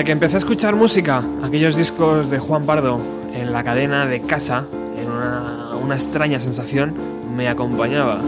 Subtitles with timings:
[0.00, 2.98] Desde que empecé a escuchar música, aquellos discos de Juan Pardo
[3.34, 4.64] en la cadena de casa,
[4.98, 6.94] en una, una extraña sensación,
[7.36, 8.22] me acompañaba.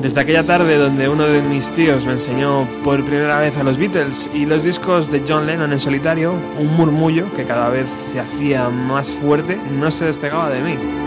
[0.00, 3.76] Desde aquella tarde donde uno de mis tíos me enseñó por primera vez a los
[3.76, 8.18] Beatles y los discos de John Lennon en solitario, un murmullo que cada vez se
[8.18, 10.99] hacía más fuerte no se despegaba de mí.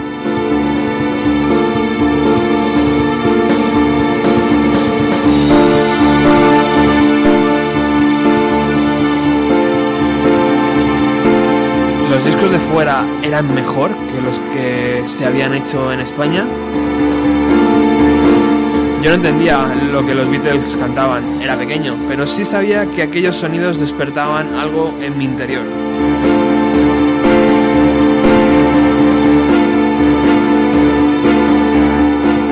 [12.23, 16.45] Los discos de fuera eran mejor que los que se habían hecho en España.
[19.01, 23.35] Yo no entendía lo que los Beatles cantaban, era pequeño, pero sí sabía que aquellos
[23.35, 25.65] sonidos despertaban algo en mi interior.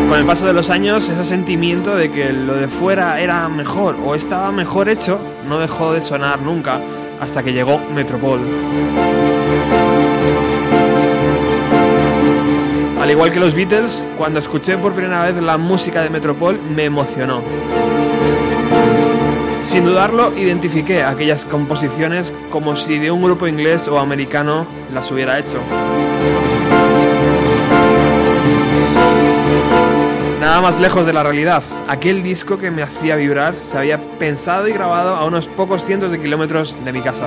[0.10, 3.96] Con el paso de los años, ese sentimiento de que lo de fuera era mejor
[4.06, 5.18] o estaba mejor hecho
[5.48, 6.82] no dejó de sonar nunca
[7.22, 8.42] hasta que llegó Metropol.
[13.00, 16.84] Al igual que los Beatles, cuando escuché por primera vez la música de Metropol me
[16.84, 17.42] emocionó.
[19.62, 25.38] Sin dudarlo, identifiqué aquellas composiciones como si de un grupo inglés o americano las hubiera
[25.40, 25.60] hecho.
[30.62, 31.64] Más lejos de la realidad.
[31.88, 36.12] Aquel disco que me hacía vibrar se había pensado y grabado a unos pocos cientos
[36.12, 37.26] de kilómetros de mi casa.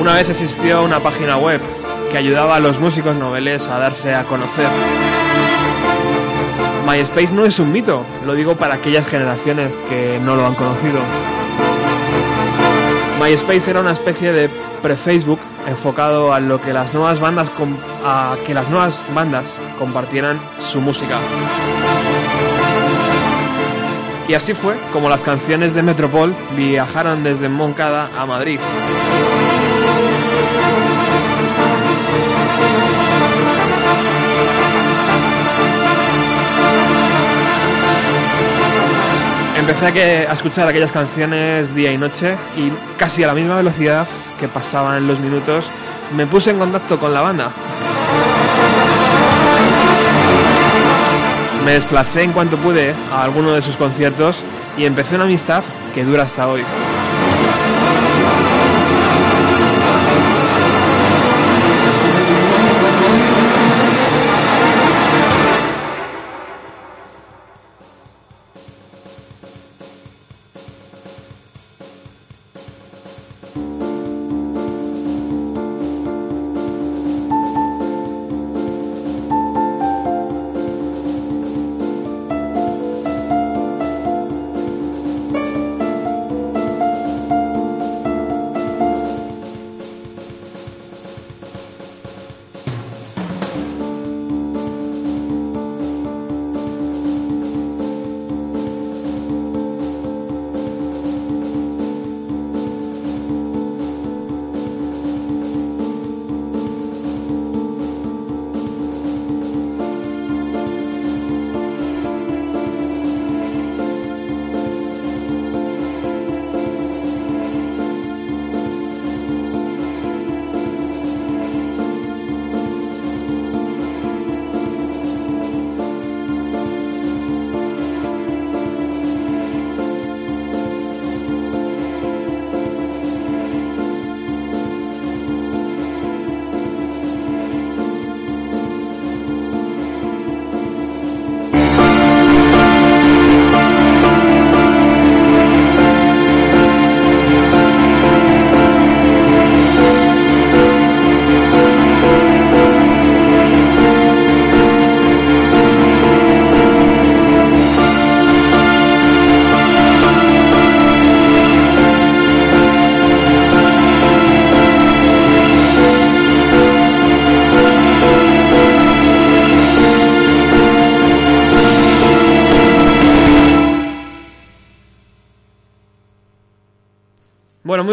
[0.00, 1.60] Una vez existió una página web
[2.12, 4.68] que ayudaba a los músicos noveles a darse a conocer.
[6.86, 11.00] MySpace no es un mito, lo digo para aquellas generaciones que no lo han conocido.
[13.20, 14.48] MySpace era una especie de
[14.82, 17.50] pre-Facebook enfocado a lo que las nuevas bandas
[18.04, 21.18] a que las nuevas bandas compartieran su música.
[24.26, 28.60] Y así fue como las canciones de Metropol viajaron desde Moncada a Madrid.
[39.70, 44.08] Empecé a, escuchar aquellas canciones día y noche y casi a la misma velocidad
[44.38, 45.70] que pasaban los minutos
[46.16, 47.52] me puse en contacto con la banda.
[51.64, 54.42] Me desplacé en cuanto pude a alguno de sus conciertos
[54.76, 55.62] y empecé una amistad
[55.94, 56.62] que dura hasta hoy.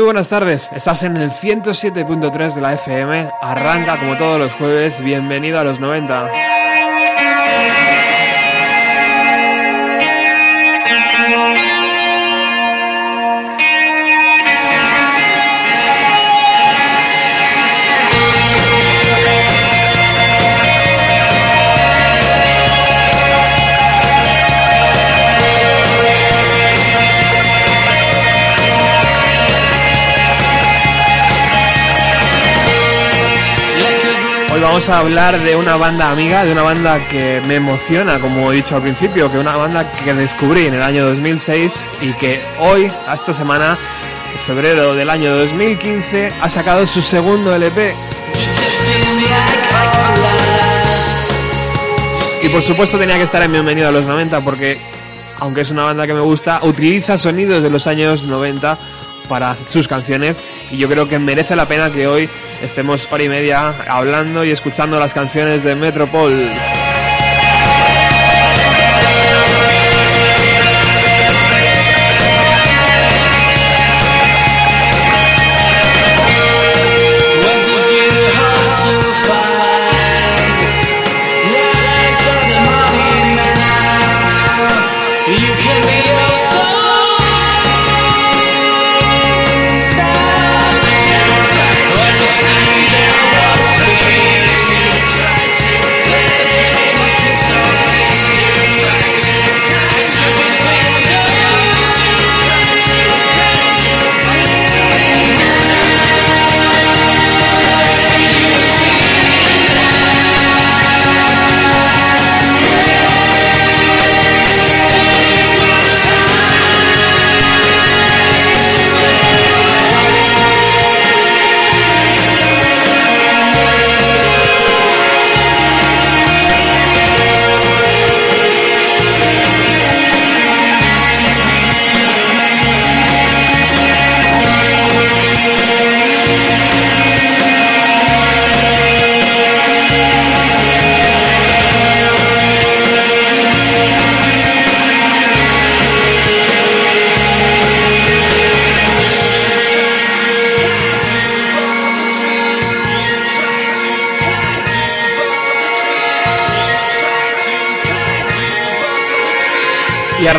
[0.08, 0.70] Buenas tardes.
[0.72, 3.30] Estás en el 107.3 de la FM.
[3.42, 5.02] Arranca como todos los jueves.
[5.02, 6.47] Bienvenido a los 90.
[34.78, 38.58] Vamos a hablar de una banda amiga, de una banda que me emociona, como he
[38.58, 42.92] dicho al principio, que una banda que descubrí en el año 2006 y que hoy,
[43.12, 43.76] esta semana,
[44.32, 47.96] en febrero del año 2015, ha sacado su segundo LP.
[52.44, 54.78] Y por supuesto tenía que estar en Bienvenido a los 90 porque,
[55.40, 58.78] aunque es una banda que me gusta, utiliza sonidos de los años 90
[59.28, 60.40] para sus canciones
[60.70, 62.30] y yo creo que merece la pena que hoy
[62.62, 66.34] estemos hora y media hablando y escuchando las canciones de Metropol.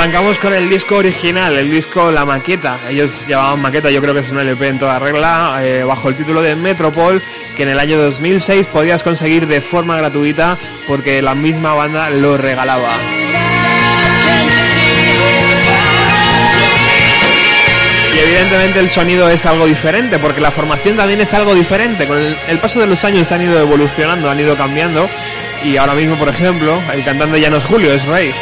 [0.09, 2.79] Arrancamos con el disco original, el disco La Maqueta.
[2.89, 6.17] Ellos llamaban Maqueta, yo creo que es un LP en toda regla, eh, bajo el
[6.17, 7.21] título de Metropol,
[7.55, 12.39] que en el año 2006 podías conseguir de forma gratuita porque la misma banda lo
[12.39, 12.97] regalaba.
[18.15, 22.07] Y evidentemente el sonido es algo diferente, porque la formación también es algo diferente.
[22.07, 25.07] Con el, el paso de los años han ido evolucionando, han ido cambiando.
[25.65, 28.33] Y ahora mismo, por ejemplo, el cantante ya no es Julio, es Rey.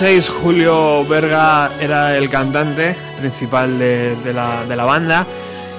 [0.00, 5.26] 2006 Julio Berga era el cantante principal de, la, banda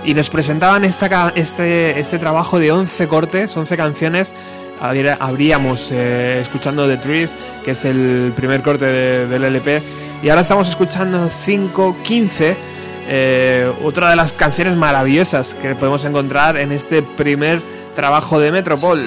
[0.04, 4.36] y nos presentaban esta, este, este trabajo de 11 cortes, 11 canciones.
[4.82, 7.32] Habríamos eh, escuchando The Trees,
[7.64, 8.88] que es el primer corte
[9.26, 9.82] del LP,
[10.22, 12.58] y ahora estamos escuchando 5.15,
[13.08, 17.62] eh, otra de las canciones maravillosas que podemos encontrar en este primer
[17.96, 19.02] trabajo de Metropol.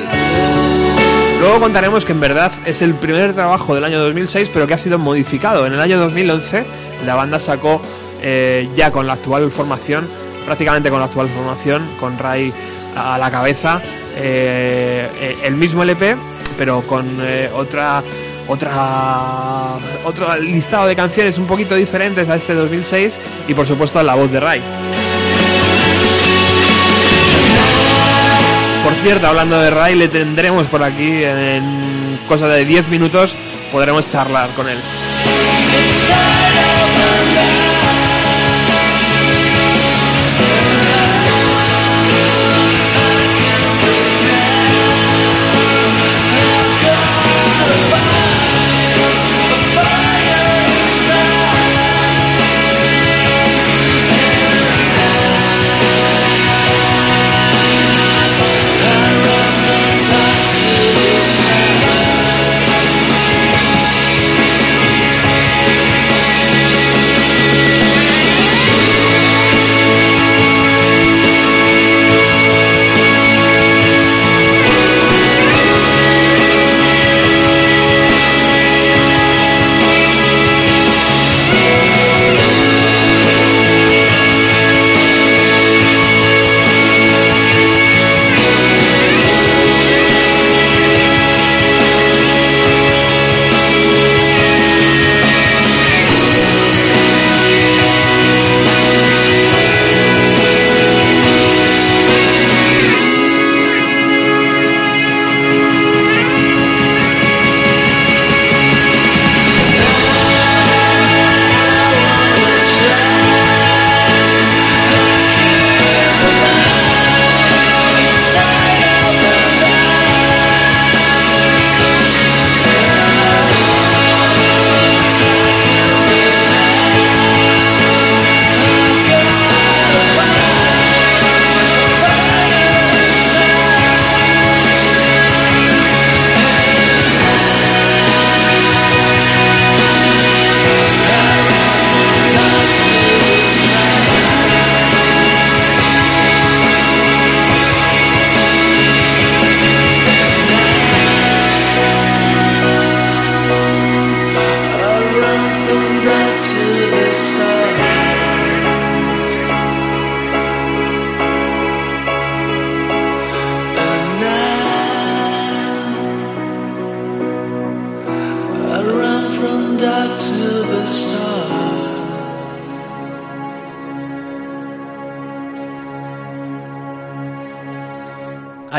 [1.42, 4.78] Luego contaremos que en verdad es el primer trabajo del año 2006, pero que ha
[4.78, 5.66] sido modificado.
[5.66, 6.64] En el año 2011
[7.04, 7.82] la banda sacó
[8.22, 10.08] eh, ya con la actual formación,
[10.46, 12.52] prácticamente con la actual formación, con Ray
[12.94, 13.82] a la cabeza,
[14.18, 16.14] eh, eh, el mismo LP,
[16.56, 17.18] pero con
[17.56, 18.04] otra
[18.46, 23.18] otra otro listado de canciones un poquito diferentes a este 2006
[23.48, 24.62] y por supuesto la voz de Ray.
[29.02, 33.34] Por cierto, hablando de Ray, le tendremos por aquí en cosa de 10 minutos,
[33.72, 34.78] podremos charlar con él.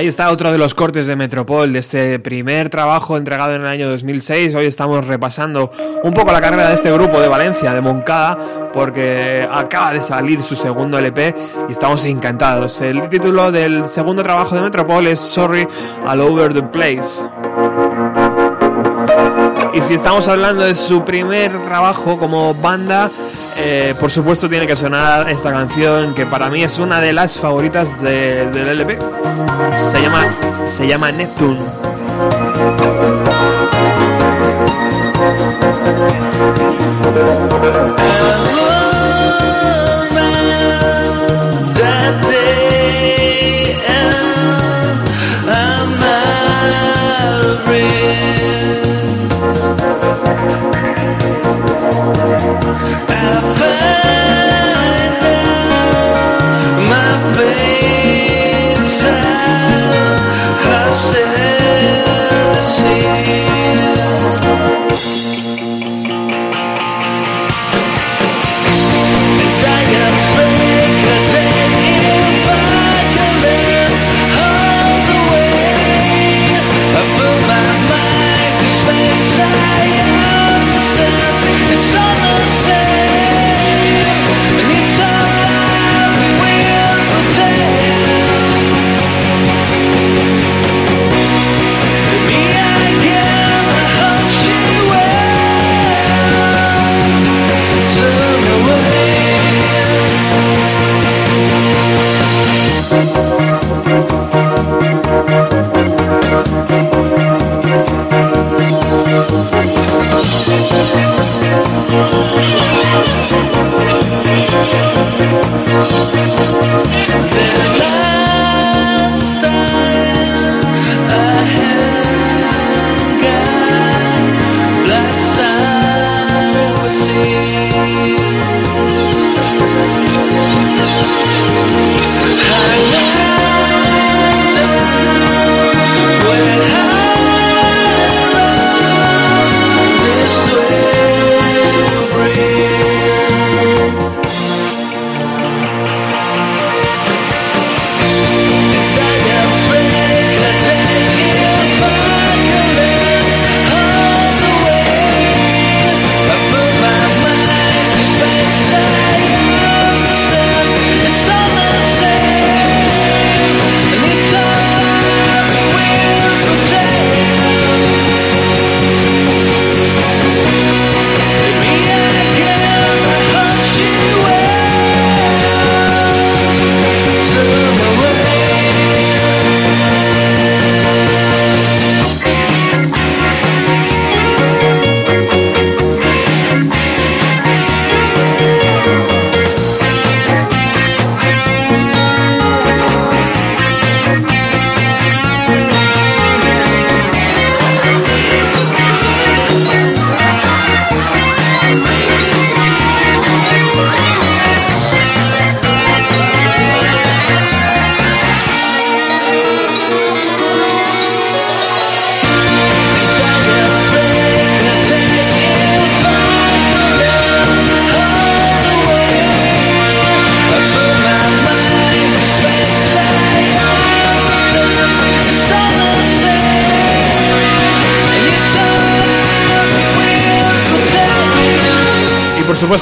[0.04, 3.68] Ahí está otro de los cortes de Metropol, de este primer trabajo entregado en el
[3.68, 4.54] año 2006.
[4.54, 5.72] Hoy estamos repasando
[6.04, 8.38] un poco la carrera de este grupo de Valencia, de Moncada,
[8.74, 11.34] porque acaba de salir su segundo LP
[11.70, 12.82] y estamos encantados.
[12.82, 15.66] El título del segundo trabajo de Metropol es Sorry
[16.06, 17.24] All Over the Place.
[19.74, 23.10] Y si estamos hablando de su primer trabajo como banda,
[23.58, 27.40] eh, por supuesto tiene que sonar esta canción que para mí es una de las
[27.40, 29.00] favoritas del LP.
[29.92, 30.26] Se llama,
[30.66, 31.93] se llama Neptune.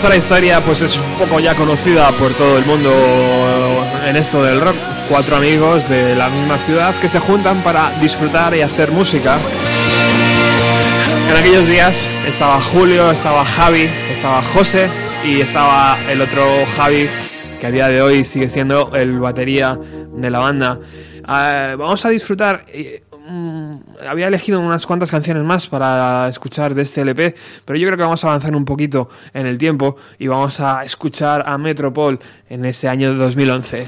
[0.09, 2.91] La historia pues es un poco ya conocida por todo el mundo
[4.05, 4.75] en esto del rock.
[5.09, 9.37] Cuatro amigos de la misma ciudad que se juntan para disfrutar y hacer música.
[11.29, 14.89] En aquellos días estaba Julio, estaba Javi, estaba José
[15.23, 17.07] y estaba el otro Javi
[17.59, 19.77] que a día de hoy sigue siendo el batería
[20.13, 20.79] de la banda.
[21.25, 22.65] Ah, vamos a disfrutar
[24.11, 28.03] había elegido unas cuantas canciones más para escuchar de este LP, pero yo creo que
[28.03, 32.19] vamos a avanzar un poquito en el tiempo y vamos a escuchar a Metropol
[32.49, 33.85] en ese año de 2011.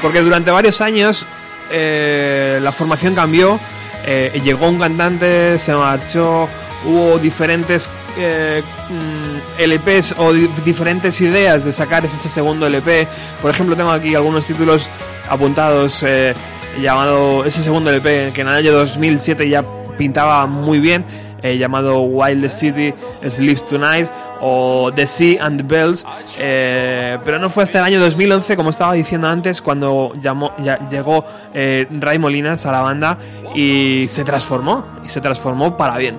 [0.00, 1.26] Porque durante varios años
[1.72, 3.58] eh, la formación cambió,
[4.06, 6.48] eh, llegó un cantante, se marchó,
[6.84, 9.25] hubo diferentes eh, mm,
[9.58, 13.06] LPs o diferentes ideas de sacar ese segundo LP.
[13.40, 14.88] Por ejemplo, tengo aquí algunos títulos
[15.28, 16.34] apuntados eh,
[16.80, 19.64] llamado ese segundo LP que en el año 2007 ya
[19.96, 21.04] pintaba muy bien.
[21.42, 24.08] Eh, llamado Wild City Sleeps Tonight
[24.40, 26.04] o The Sea and the Bells,
[26.36, 31.24] pero no fue hasta el año 2011, como estaba diciendo antes, cuando llamó, ya, llegó
[31.54, 33.18] Ray Molinas a la banda
[33.54, 36.18] y se transformó, y se transformó para bien.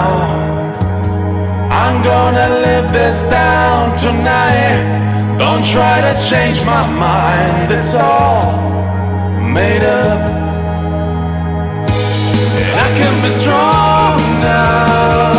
[2.33, 5.37] gonna live this down tonight.
[5.37, 8.85] Don't try to change my mind, it's all
[9.41, 10.21] made up.
[12.63, 15.30] And I can be strong now.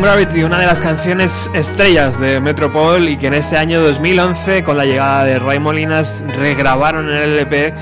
[0.00, 4.78] Gravity, una de las canciones estrellas de Metropol y que en este año 2011 con
[4.78, 7.74] la llegada de Ray Molinas regrabaron el LP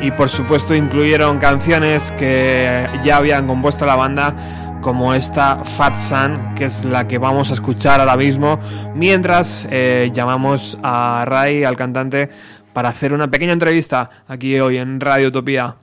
[0.00, 4.36] y por supuesto incluyeron canciones que ya habían compuesto la banda
[4.80, 8.60] como esta Fat Sun, que es la que vamos a escuchar ahora mismo,
[8.94, 12.28] mientras eh, llamamos a Ray, al cantante,
[12.72, 15.76] para hacer una pequeña entrevista aquí hoy en Radio Utopía.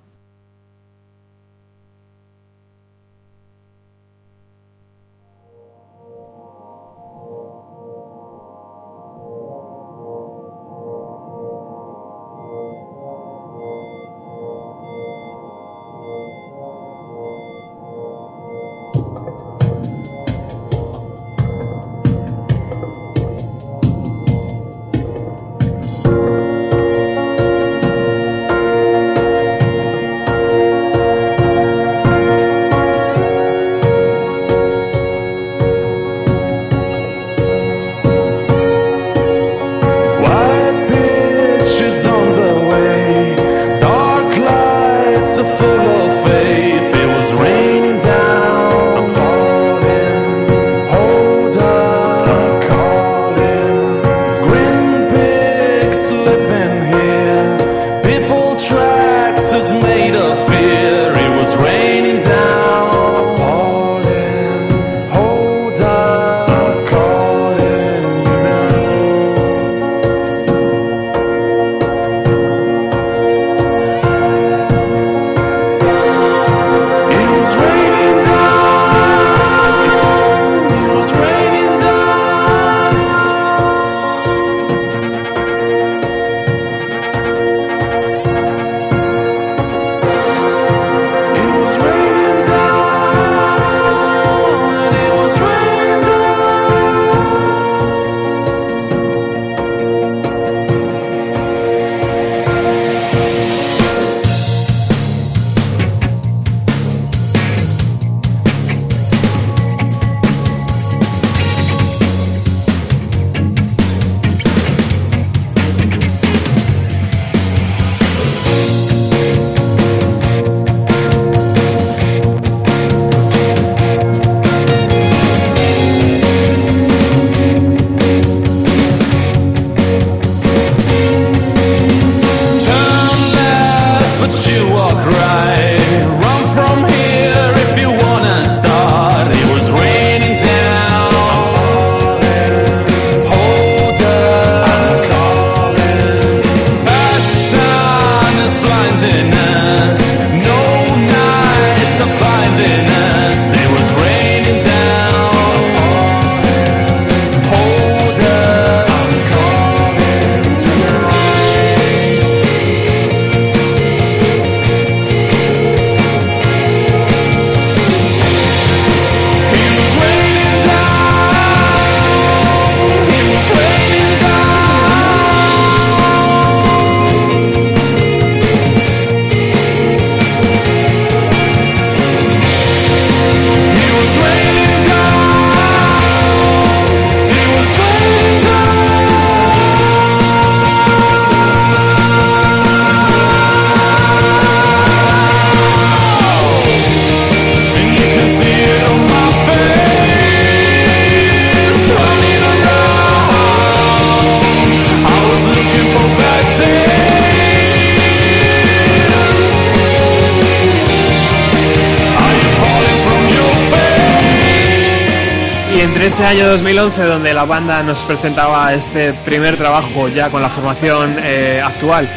[216.74, 222.10] 2011 donde la banda nos presentaba este primer trabajo ya con la formación eh, actual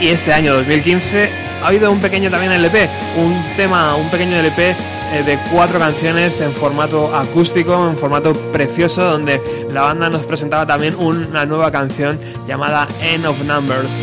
[0.00, 1.28] y este año 2015
[1.62, 6.40] ha habido un pequeño también LP, un tema, un pequeño LP eh, de cuatro canciones
[6.40, 9.38] en formato acústico, en formato precioso, donde
[9.70, 14.00] la banda nos presentaba también una nueva canción llamada End of Numbers.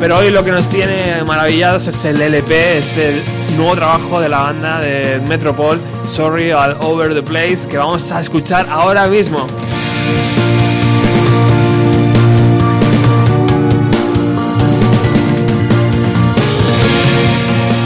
[0.00, 3.22] Pero hoy lo que nos tiene maravillados es el LP, este
[3.56, 8.20] nuevo trabajo de la banda de Metropol, Sorry All Over the Place, que vamos a
[8.20, 9.46] escuchar ahora mismo.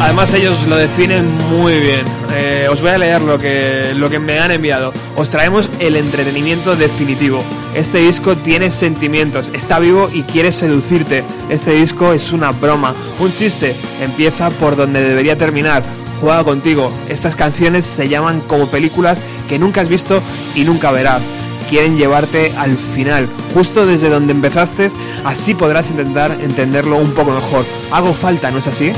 [0.01, 2.05] Además ellos lo definen muy bien.
[2.35, 4.93] Eh, os voy a leer lo que, lo que me han enviado.
[5.17, 7.43] Os traemos el entretenimiento definitivo.
[7.75, 11.25] Este disco tiene sentimientos, está vivo y quiere seducirte.
[11.49, 13.75] Este disco es una broma, un chiste.
[14.01, 15.83] Empieza por donde debería terminar.
[16.21, 16.93] Juega contigo.
[17.09, 20.23] Estas canciones se llaman como películas que nunca has visto
[20.55, 21.29] y nunca verás
[21.73, 24.89] quieren llevarte al final, justo desde donde empezaste,
[25.25, 27.65] así podrás intentar entenderlo un poco mejor.
[27.91, 28.93] Hago falta, ¿no es así?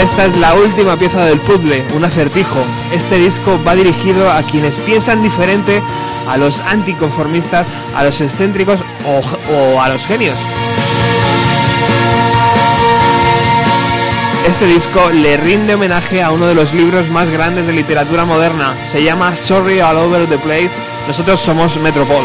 [0.00, 2.58] Esta es la última pieza del puzzle, un acertijo.
[2.92, 5.82] Este disco va dirigido a quienes piensan diferente,
[6.28, 10.36] a los anticonformistas, a los excéntricos o, a los genios.
[14.46, 18.74] Este disco le rinde homenaje a uno de los libros más grandes de literatura moderna.
[18.84, 20.76] Se llama Sorry All Over the Place.
[21.08, 22.22] Nosotros somos Metropol.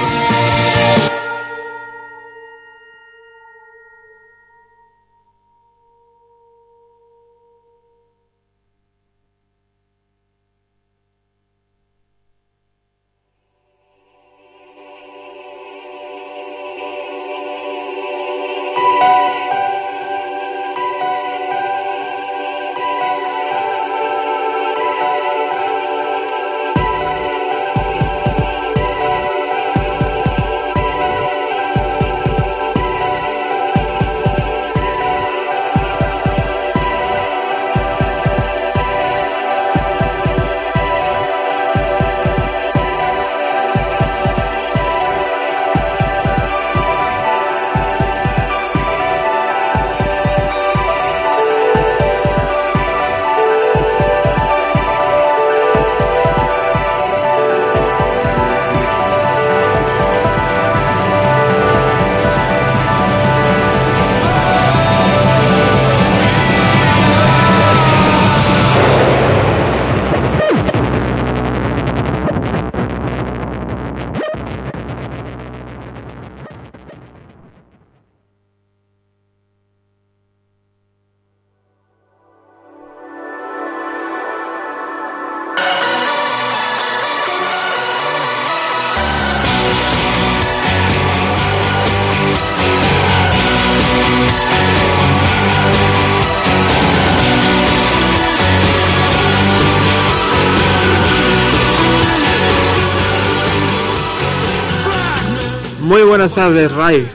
[106.31, 107.07] Buenas tardes, Ray.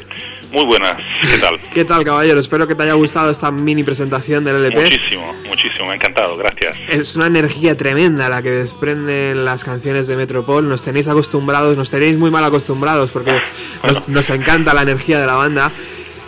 [0.52, 1.58] Muy buenas, ¿qué tal?
[1.74, 2.38] ¿Qué tal, caballero?
[2.38, 4.80] Espero que te haya gustado esta mini presentación del LP.
[4.80, 6.76] Muchísimo, muchísimo, me ha encantado, gracias.
[6.88, 10.68] Es una energía tremenda la que desprenden las canciones de Metropol.
[10.68, 13.32] Nos tenéis acostumbrados, nos tenéis muy mal acostumbrados porque
[13.82, 15.72] nos, nos encanta la energía de la banda.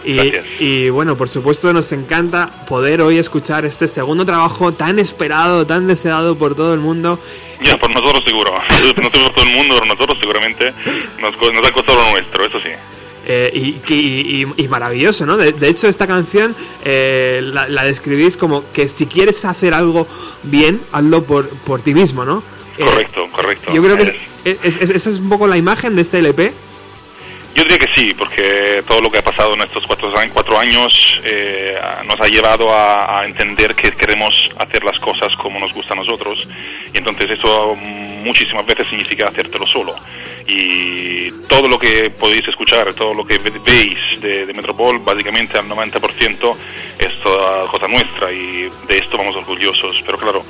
[0.05, 5.67] Y, y, bueno, por supuesto nos encanta poder hoy escuchar este segundo trabajo tan esperado,
[5.67, 7.19] tan deseado por todo el mundo.
[7.61, 8.53] Ya, por nosotros seguro.
[9.03, 10.73] No por todo el mundo, pero nosotros seguramente
[11.21, 12.71] nos, nos ha costado lo nuestro, eso sí.
[13.27, 13.51] Eh,
[13.87, 15.37] y, y, maravilloso, ¿no?
[15.37, 20.07] De, hecho, esta canción eh, la, describís como que si quieres hacer algo
[20.45, 22.43] bien, hazlo por, por ti mismo, ¿no?
[22.79, 23.73] Eh, correcto, correcto.
[23.75, 26.55] Yo creo que esa es un poco la imagen de este LP.
[27.59, 31.21] Yo diría que sí, porque todo lo que ha pasado en estos cuatro, cuatro años
[31.25, 35.97] eh, nos ha llevado a, entender que queremos hacer las cosas como nos gusta a
[35.97, 36.47] nosotros.
[36.95, 39.97] Y entonces eso muchísimas veces significa hacértelo solo.
[40.47, 46.57] Y todo lo que podéis escuchar, todo lo que veis de, Metropol, básicamente al 90%
[47.01, 50.01] es toda cosa nuestra y de esto vamos orgullosos.
[50.07, 50.43] Pero claro,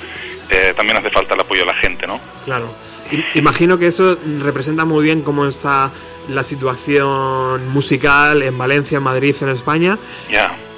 [0.50, 2.20] eh, también hace falta el apoyo de la gente, ¿no?
[2.44, 2.87] Claro.
[3.34, 5.90] Imagino que eso representa muy bien cómo está
[6.28, 9.98] la situación musical en Valencia, en Madrid, en España.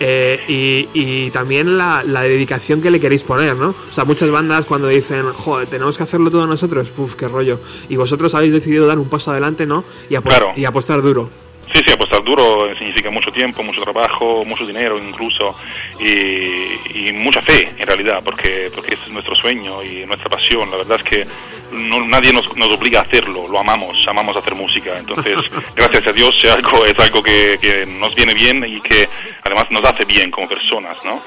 [0.02, 3.68] Eh, y, también la, dedicación que le queréis poner, ¿no?
[3.68, 7.60] O sea, muchas bandas cuando dicen, joder, tenemos que hacerlo todo nosotros, uff, qué rollo.
[7.88, 9.84] Y vosotros habéis decidido dar un paso adelante, ¿no?
[10.08, 10.14] Y,
[10.60, 11.30] y apostar duro.
[11.72, 15.54] Sí, sí, apostar duro significa mucho tiempo, mucho trabajo, mucho dinero incluso
[16.00, 20.68] y, y mucha fe en realidad, porque, porque es nuestro sueño y nuestra pasión.
[20.68, 21.26] La verdad es que
[21.72, 24.98] no, nadie nos, nos obliga a hacerlo, lo amamos, amamos hacer música.
[24.98, 25.36] Entonces,
[25.76, 29.08] gracias a Dios es algo, es algo que, que nos viene bien y que
[29.44, 31.22] además nos hace bien como personas, ¿no?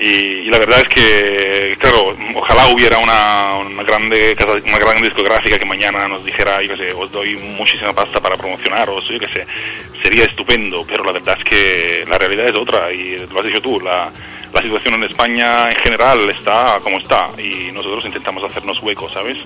[0.00, 5.58] Y, y la verdad es que, claro, ojalá hubiera una, una grande una gran discográfica
[5.58, 9.28] que mañana nos dijera, yo qué sé, os doy muchísima pasta para promocionaros, yo qué
[9.28, 9.46] sé,
[10.02, 13.60] sería estupendo, pero la verdad es que la realidad es otra y lo has dicho
[13.60, 14.10] tú, la,
[14.52, 19.38] la situación en España en general está como está y nosotros intentamos hacernos huecos, ¿sabes?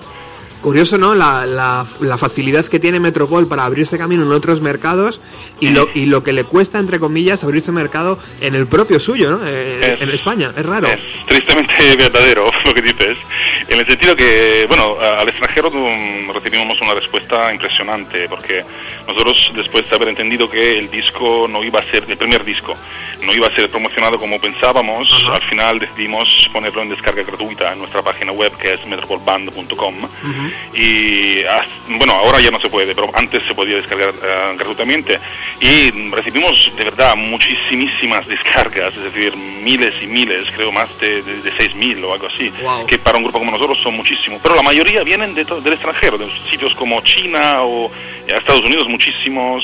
[0.63, 1.13] Curioso, ¿no?
[1.13, 5.21] La, la, la facilidad que tiene Metropol para abrirse camino en otros mercados
[5.59, 9.29] y lo, y lo que le cuesta, entre comillas, abrirse mercado en el propio suyo,
[9.29, 9.41] ¿no?
[9.45, 10.51] Eh, Es- en España.
[10.55, 10.87] Es raro.
[10.87, 13.17] Es tristemente verdadero lo que dices,
[13.67, 15.69] en el sentido que, bueno, al extranjero
[16.33, 18.63] recibimos una respuesta impresionante, porque
[19.07, 22.73] nosotros, después de haber entendido que el disco no iba a ser, el primer disco,
[23.21, 25.35] no iba a ser promocionado como pensábamos, Ajá.
[25.35, 29.95] al final decidimos ponerlo en descarga gratuita en nuestra página web, que es metropolband.com.
[30.73, 31.43] Y,
[31.97, 35.19] bueno, ahora ya no se puede, pero antes se podía descargar eh, gratuitamente.
[35.59, 41.41] Y recibimos de verdad muchísimas descargas, es decir, miles y miles, creo más de, de,
[41.41, 42.85] de 6.000 o algo así, Wow.
[42.87, 44.39] que para un grupo como nosotros son muchísimos.
[44.41, 47.87] Pero la mayoría vienen de del extranjero, de sitios como China o
[48.27, 49.63] eh, Estados Unidos muchísimos,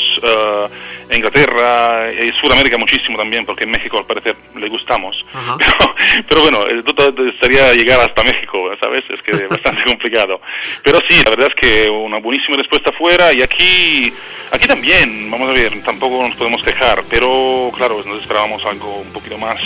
[1.10, 5.16] eh, Inglaterra y Sudamérica muchísimo también, porque en México al parecer le gustamos.
[5.34, 5.58] Ajá.
[5.70, 5.96] Pero,
[6.28, 9.02] pero bueno, eh, estaría llegar hasta México, ¿sabes?
[9.10, 10.40] Es que es bastante complicado.
[10.84, 14.14] Pero sí, la verdad es que una buenísima respuesta fuera y aquí,
[14.52, 19.12] aquí también, vamos a ver, tampoco nos podemos quejar, pero claro, nos esperábamos algo un
[19.12, 19.60] poquito más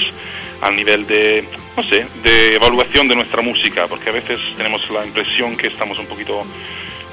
[0.64, 1.44] al nivel de,
[1.76, 6.00] no sé, de evaluación de nuestra música, porque a veces tenemos la impresión que estamos
[6.00, 6.46] un poquito,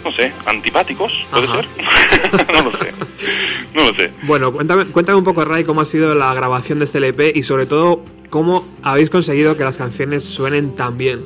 [0.04, 1.60] no sé, antipáticos, ¿puede Ajá.
[1.62, 2.52] ser?
[2.62, 2.92] no lo sé,
[3.74, 4.12] no lo sé.
[4.22, 7.42] Bueno, cuéntame, cuéntame un poco, Ray, cómo ha sido la grabación de este LP y
[7.42, 11.20] sobre todo cómo habéis conseguido que las canciones suenen tan bien.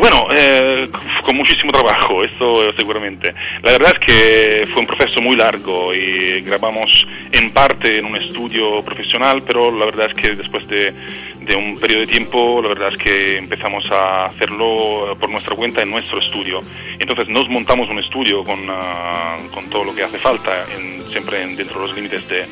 [0.00, 0.88] Bueno, eh,
[1.22, 3.34] con muchísimo trabajo, esto seguramente.
[3.62, 8.16] La verdad es que fue un proceso muy largo y grabamos en parte en un
[8.16, 10.94] estudio profesional, pero la verdad es que después de,
[11.42, 15.82] de un periodo de tiempo, la verdad es que empezamos a hacerlo por nuestra cuenta
[15.82, 16.60] en nuestro estudio.
[16.98, 21.42] Entonces nos montamos un estudio con, ah, con todo lo que hace falta, en- siempre
[21.42, 22.46] en- dentro de los límites de,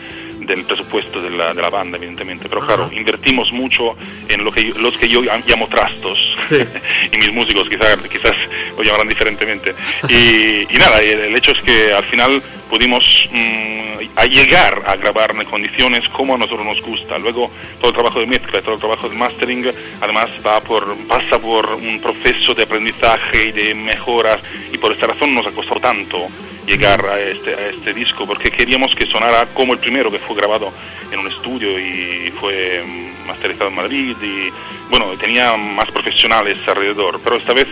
[0.49, 2.49] del presupuesto de la, de la banda, evidentemente.
[2.49, 3.96] Pero claro, invertimos mucho
[4.28, 6.18] en lo que, yo- los que yo llamo trastos.
[6.49, 6.57] Sí.
[7.12, 8.34] y mis músicos quizás, quizás
[8.76, 9.74] lo llamarán diferentemente.
[10.09, 13.78] Y, y nada, el, el hecho es que al final pudimos mm,
[14.16, 17.18] a llegar a grabar en condiciones como a nosotros nos gusta.
[17.18, 19.70] Luego todo el trabajo de mezcla, todo el trabajo de mastering,
[20.01, 24.42] además va por, pasa por un proceso de aprendizaje y de mejoras
[24.72, 26.28] y por esta razón nos ha costado tanto
[26.69, 30.37] llegar a este, a este disco porque queríamos que sonara como el primero que fue
[30.37, 30.71] grabado
[31.11, 34.51] en un estudio y fue mm, masterizado en Madrid y
[34.91, 37.66] bueno, tenía más profesionales alrededor, pero esta vez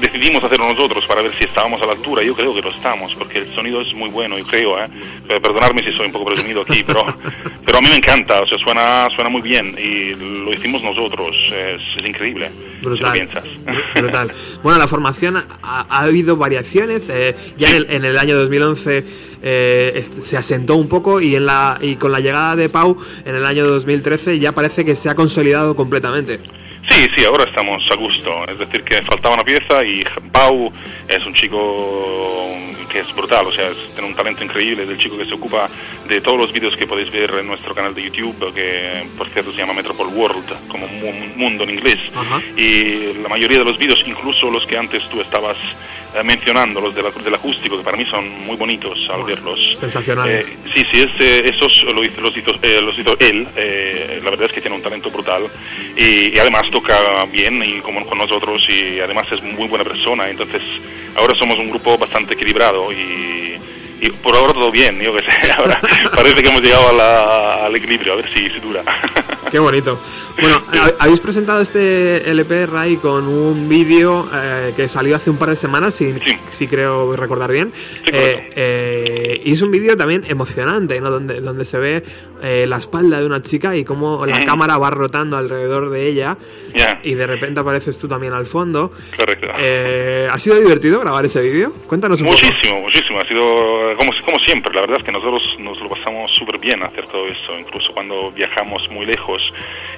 [0.00, 2.22] decidimos hacerlo nosotros para ver si estábamos a la altura.
[2.22, 4.88] Yo creo que lo estamos, porque el sonido es muy bueno, yo creo, ¿eh?
[5.26, 7.04] Perdonadme si soy un poco presumido aquí, pero,
[7.64, 11.36] pero a mí me encanta, o sea, suena, suena muy bien y lo hicimos nosotros,
[11.52, 12.50] es, es increíble,
[12.82, 12.96] Brutal.
[13.14, 13.44] si lo piensas.
[13.64, 14.32] Br- Brutal.
[14.62, 15.46] Bueno, la formación ha,
[15.88, 17.08] ha habido variaciones.
[17.10, 19.04] eh, ya en el, en el año 2011
[19.42, 23.34] eh, se asentó un poco y, en la, y con la llegada de Pau en
[23.36, 26.40] el año 2013 ya parece que se ha consolidado completamente.
[26.88, 28.30] Sí, sí, ahora estamos a gusto.
[28.48, 30.72] Es decir, que faltaba una pieza y Pau
[31.08, 32.52] es un chico
[32.88, 34.82] que es brutal, o sea, es- tiene un talento increíble.
[34.84, 35.68] Es el chico que se ocupa
[36.08, 39.52] de todos los vídeos que podéis ver en nuestro canal de YouTube, que por cierto
[39.52, 41.98] se llama Metropol World, como mu- mundo en inglés.
[42.16, 42.40] Ajá.
[42.56, 45.56] Y la mayoría de los vídeos, incluso los que antes tú estabas
[46.14, 49.60] eh, mencionando, los de la- del acústico, que para mí son muy bonitos al verlos.
[49.76, 50.48] sensacionales.
[50.48, 53.46] Eh, Sí, sí, este, esos lo hizo, los, hizo, eh, los hizo él.
[53.54, 55.42] eh, la verdad es que tiene un talento brutal
[55.96, 60.30] y, y además toca bien y como con nosotros y además es muy buena persona.
[60.30, 60.62] Entonces
[61.18, 63.58] ahora somos un grupo bastante equilibrado y,
[64.00, 64.98] y por ahora todo bien.
[65.00, 65.80] Yo que sé, ahora
[66.14, 68.12] parece que hemos llegado a la- al equilibrio.
[68.14, 68.82] A ver si, si dura.
[69.50, 70.00] Qué bonito.
[70.40, 75.36] Bueno, ha- habéis presentado este LP, Ray, con un vídeo eh, que salió hace un
[75.36, 76.36] par de semanas, si, Sí.
[76.48, 77.70] si creo recordar bien.
[77.70, 78.16] correcto.
[78.16, 81.10] Eh, eh, y es un vídeo también emocionante, ¿no?
[81.10, 82.02] Donde, donde se ve
[82.42, 84.44] eh, la espalda de una chica y cómo la Ujú.
[84.46, 86.36] cámara va rotando alrededor de ella.
[86.74, 88.92] Ya, Y de repente apareces tú también al fondo.
[89.16, 89.48] correcto.
[89.58, 91.72] Eh, ¿Ha sido divertido grabar ese vídeo?
[91.88, 92.38] Cuéntanos un poco.
[92.38, 93.18] Muchísimo, muchísimo.
[93.18, 94.72] Ha sido como, como siempre.
[94.74, 97.58] La verdad es que nosotros nos lo pasamos súper bien hacer todo eso.
[97.58, 99.42] Incluso cuando viajamos muy lejos,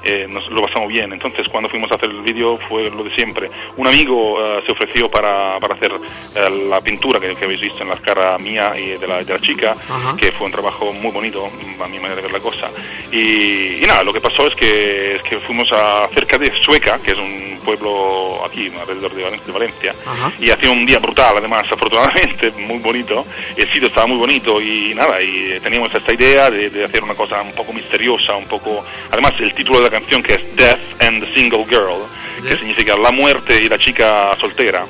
[0.04, 1.12] eh, nos lo pasamos bien.
[1.12, 3.50] Entonces cuando fuimos a hacer el vídeo fue lo de siempre.
[3.76, 7.82] Un amigo eh, se ofreció para, para hacer eh, la pintura que, que, habéis visto
[7.82, 10.16] en la cara mía y de la, de la chica, Ajá.
[10.16, 11.50] que fue un trabajo muy bonito,
[11.82, 12.70] a mi manera de ver la cosa.
[13.12, 16.98] Y, y nada, lo que pasó es que, es que fuimos a cerca de Sueca,
[17.04, 20.32] que es un pueblo aquí, alrededor de, Val- de Valencia, Ajá.
[20.38, 23.26] y hacía un día brutal, además, afortunadamente, muy bonito.
[23.56, 27.14] El sitio estaba muy bonito y nada, y teníamos esta idea de, de hacer una
[27.14, 28.84] cosa un poco misteriosa, un poco...
[29.10, 32.02] Además, el título de la canción que es Death and the Single Girl,
[32.42, 34.84] que significa la muerte y la chica soltera.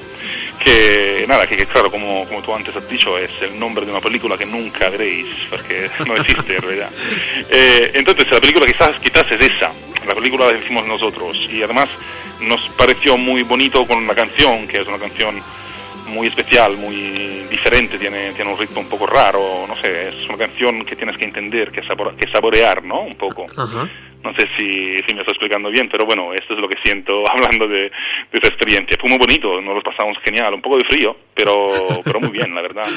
[0.65, 3.93] Que nada, que, que claro, como, como tú antes has dicho, es el nombre de
[3.93, 6.91] una película que nunca veréis, porque no existe en realidad.
[7.51, 9.73] Eh, entonces, la película quizás, quizás es esa,
[10.07, 11.89] la película la hicimos nosotros, y además
[12.41, 15.43] nos pareció muy bonito con la canción, que es una canción
[16.09, 20.37] muy especial, muy diferente, tiene, tiene un ritmo un poco raro, no sé, es una
[20.39, 23.01] canción que tienes que entender, que, sabor- que saborear, ¿no?
[23.03, 23.47] Un poco.
[23.57, 23.89] Ajá.
[24.23, 27.25] No sé si, si me estoy explicando bien, pero bueno, esto es lo que siento
[27.31, 28.97] hablando de, de esa experiencia.
[29.01, 32.55] Fue muy bonito, nos lo pasamos genial, un poco de frío, pero, pero muy bien,
[32.55, 32.83] la verdad.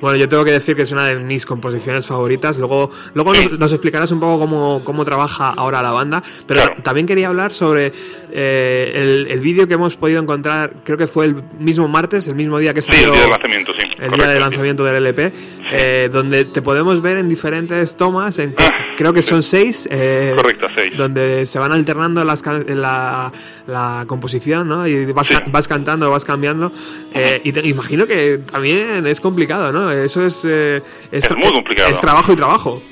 [0.00, 2.58] Bueno, yo tengo que decir que es una de mis composiciones favoritas.
[2.58, 3.48] Luego, luego Sí.
[3.48, 6.22] nos, nos explicarás un poco cómo, cómo trabaja ahora la banda.
[6.46, 6.82] Pero Claro.
[6.82, 7.90] también quería hablar sobre
[8.30, 12.34] eh, el, el vídeo que hemos podido encontrar, creo que fue el mismo martes, el
[12.34, 13.06] mismo día que Sí, salió.
[13.06, 13.78] el día del lanzamiento, sí.
[13.82, 14.40] el correcto, día del sí.
[14.42, 15.32] lanzamiento del LP,
[15.72, 19.28] eh, donde te podemos ver en diferentes tomas, en, Ah, creo que sí.
[19.30, 20.94] son seis, eh, Correcto, seis.
[20.98, 23.32] donde se van alternando las la,
[23.66, 24.86] la composición, ¿no?
[24.86, 25.34] Y vas, Sí.
[25.46, 26.70] vas cantando, vas cambiando.
[27.14, 29.90] eh, y te imagino que también es complicado, ¿no?
[29.90, 30.44] Eso es...
[30.48, 31.88] eh, Es muy complicado.
[31.90, 32.82] Es trabajo y trabajo.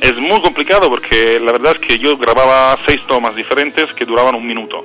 [0.00, 4.34] Es muy complicado porque la verdad es que yo grababa seis tomas diferentes que duraban
[4.34, 4.84] un minuto.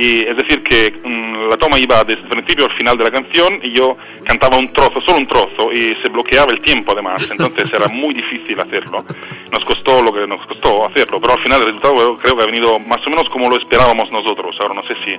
[0.00, 3.10] Y es decir que mm, la toma iba desde el principio al final de la
[3.10, 7.26] canción y yo cantaba un trozo, solo un trozo, y se bloqueaba el tiempo además,
[7.30, 9.04] entonces era muy difícil hacerlo.
[9.50, 12.46] Nos costó lo que nos costó hacerlo, pero al final el resultado creo que ha
[12.46, 14.54] venido más o menos como lo esperábamos nosotros.
[14.60, 15.16] Ahora no sé si,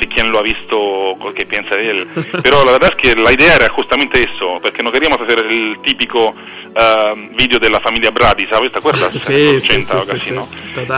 [0.00, 2.06] si quien lo ha visto o qué piensa de él,
[2.42, 5.78] pero la verdad es que la idea era justamente eso, porque no queríamos hacer el
[5.82, 6.34] típico
[6.76, 8.72] ah, vídeo de la familia Brady, ¿sabes?
[8.72, 9.12] ¿Te acuerdas?
[9.12, 10.34] Sí, En los sí, 80 sí, o sí, casi, sí.
[10.34, 10.48] ¿no?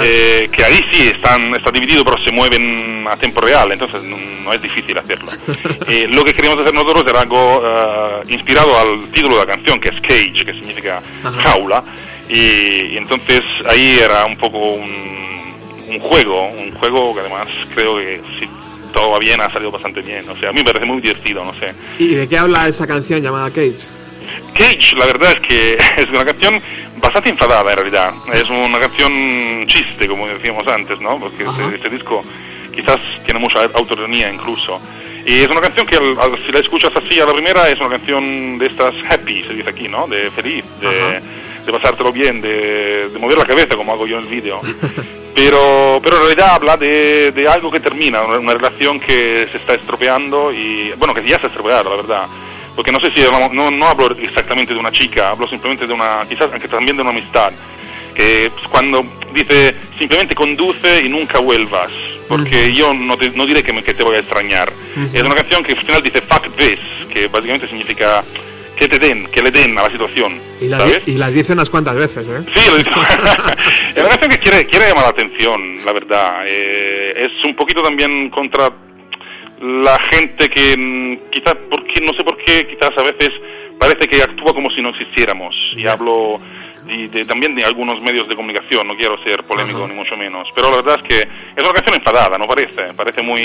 [0.02, 4.16] Eh, que ahí sí están, está dividido, pero se mueven a tiempo real, entonces no,
[4.16, 5.30] no es difícil hacerlo.
[5.88, 9.80] Eh, lo que queríamos hacer nosotros era algo ah, inspirado al título de la canción,
[9.80, 11.40] que es Cage, que significa Ajá.
[11.40, 11.82] jaula,
[12.28, 15.54] y, y entonces ahí era un poco un,
[15.88, 18.48] un juego, un juego que además creo que si
[18.92, 21.44] todo va bien ha salido bastante bien, o sea, a mí me parece muy divertido,
[21.44, 21.72] no sé.
[21.98, 23.86] ¿Y de qué habla esa canción llamada Cage?
[24.54, 26.60] Cage, la verdad es que es una canción
[27.00, 28.12] bastante enfadada en realidad.
[28.32, 31.18] Es una canción chiste, como decíamos antes, ¿no?
[31.18, 32.22] Porque este, este disco
[32.80, 34.80] quizás tiene mucha autoironía incluso.
[35.26, 37.78] Y es una canción que al- al- si la escuchas así a la primera es
[37.80, 40.06] una canción de estas happy, se dice aquí, ¿no?
[40.06, 40.88] De feliz, de,
[41.66, 44.60] de pasártelo bien, de, de mover la cabeza como hago yo en el vídeo.
[45.34, 49.58] Pero, pero en realidad habla de, de algo que termina, una, una relación que se
[49.58, 52.26] está estropeando y, bueno, que ya se ha estropeado, la verdad.
[52.74, 55.92] Porque no sé si, hablamos- no, no hablo exactamente de una chica, hablo simplemente de
[55.92, 57.52] una, quizás aunque también de una amistad.
[58.14, 59.02] Que pues, cuando
[59.32, 61.90] dice simplemente conduce y nunca vuelvas,
[62.28, 64.72] porque yo no, te- no diré que, me- que te voy a extrañar.
[65.14, 66.78] Es una canción que al final dice fuck this,
[67.12, 68.22] que básicamente significa
[68.76, 70.40] que te den, que le den a la situación.
[70.60, 71.04] Y las, ¿sabes?
[71.06, 72.40] di- y las dice unas cuantas veces, ¿eh?
[72.54, 72.90] Sí, lo digo.
[73.94, 76.44] es una canción que quiere, quiere llamar la atención, la verdad.
[76.46, 78.70] Eh, es un poquito también contra
[79.60, 83.30] la gente que mm, quizás, porque no sé por qué, quizás a veces
[83.78, 85.54] parece que actúa como si no existiéramos.
[85.76, 86.40] Y hablo
[86.88, 90.48] y de- también de algunos medios de comunicación, no quiero ser polémico ni mucho menos.
[90.54, 92.94] Pero la verdad es que es una canción enfadada, ¿no parece?
[92.96, 93.40] Parece muy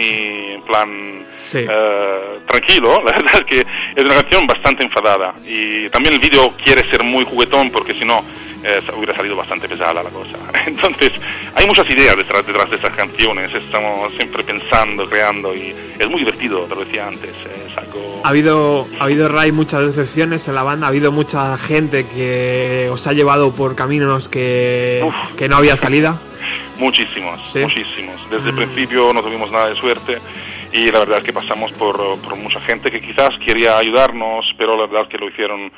[0.55, 1.59] en plan Sí.
[1.59, 3.01] eh, tranquilo.
[3.05, 3.59] La verdad es que
[3.95, 5.33] es una canción bastante enfadada.
[5.45, 8.23] Y también el vídeo quiere ser muy juguetón porque si no
[8.63, 10.37] eh, hubiera salido bastante pesada la cosa.
[10.67, 11.11] Entonces,
[11.55, 13.53] hay muchas ideas detrás, detrás de esas canciones.
[13.53, 17.29] Estamos siempre pensando, creando y es muy divertido, te lo decía antes.
[17.67, 18.21] Es algo...
[18.23, 20.87] Ha habido, ha habido, Ray, muchas decepciones en la banda.
[20.87, 25.35] Ha habido mucha gente que os ha llevado por caminos que, Uf.
[25.35, 26.19] que no había salida.
[26.77, 27.59] Muchísimos, Sí.
[27.59, 28.19] muchísimos.
[28.29, 28.57] Desde el Mm.
[28.57, 30.17] principio no tuvimos nada de suerte
[30.71, 34.71] y la verdad es que pasamos por, por mucha gente que quizás quería ayudarnos, pero
[34.75, 35.71] la verdad es que lo hicieron, eh,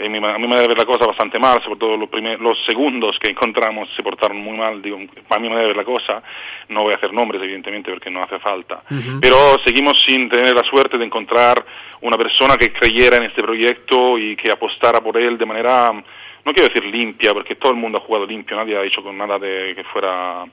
[0.00, 3.18] a mi manera de ver la cosa, bastante mal, sobre todo los, primer- los segundos
[3.20, 6.22] que encontramos se portaron muy mal, digo, a mi manera de ver la cosa,
[6.68, 8.82] no voy a hacer nombres evidentemente porque no hace falta,
[9.20, 11.64] pero seguimos sin tener la suerte de encontrar
[12.00, 16.52] una persona que creyera en este proyecto y que apostara por él de manera no
[16.54, 19.38] quiero decir limpia, porque todo el mundo ha jugado limpio, nadie ha hecho con nada
[19.38, 20.44] de que fuera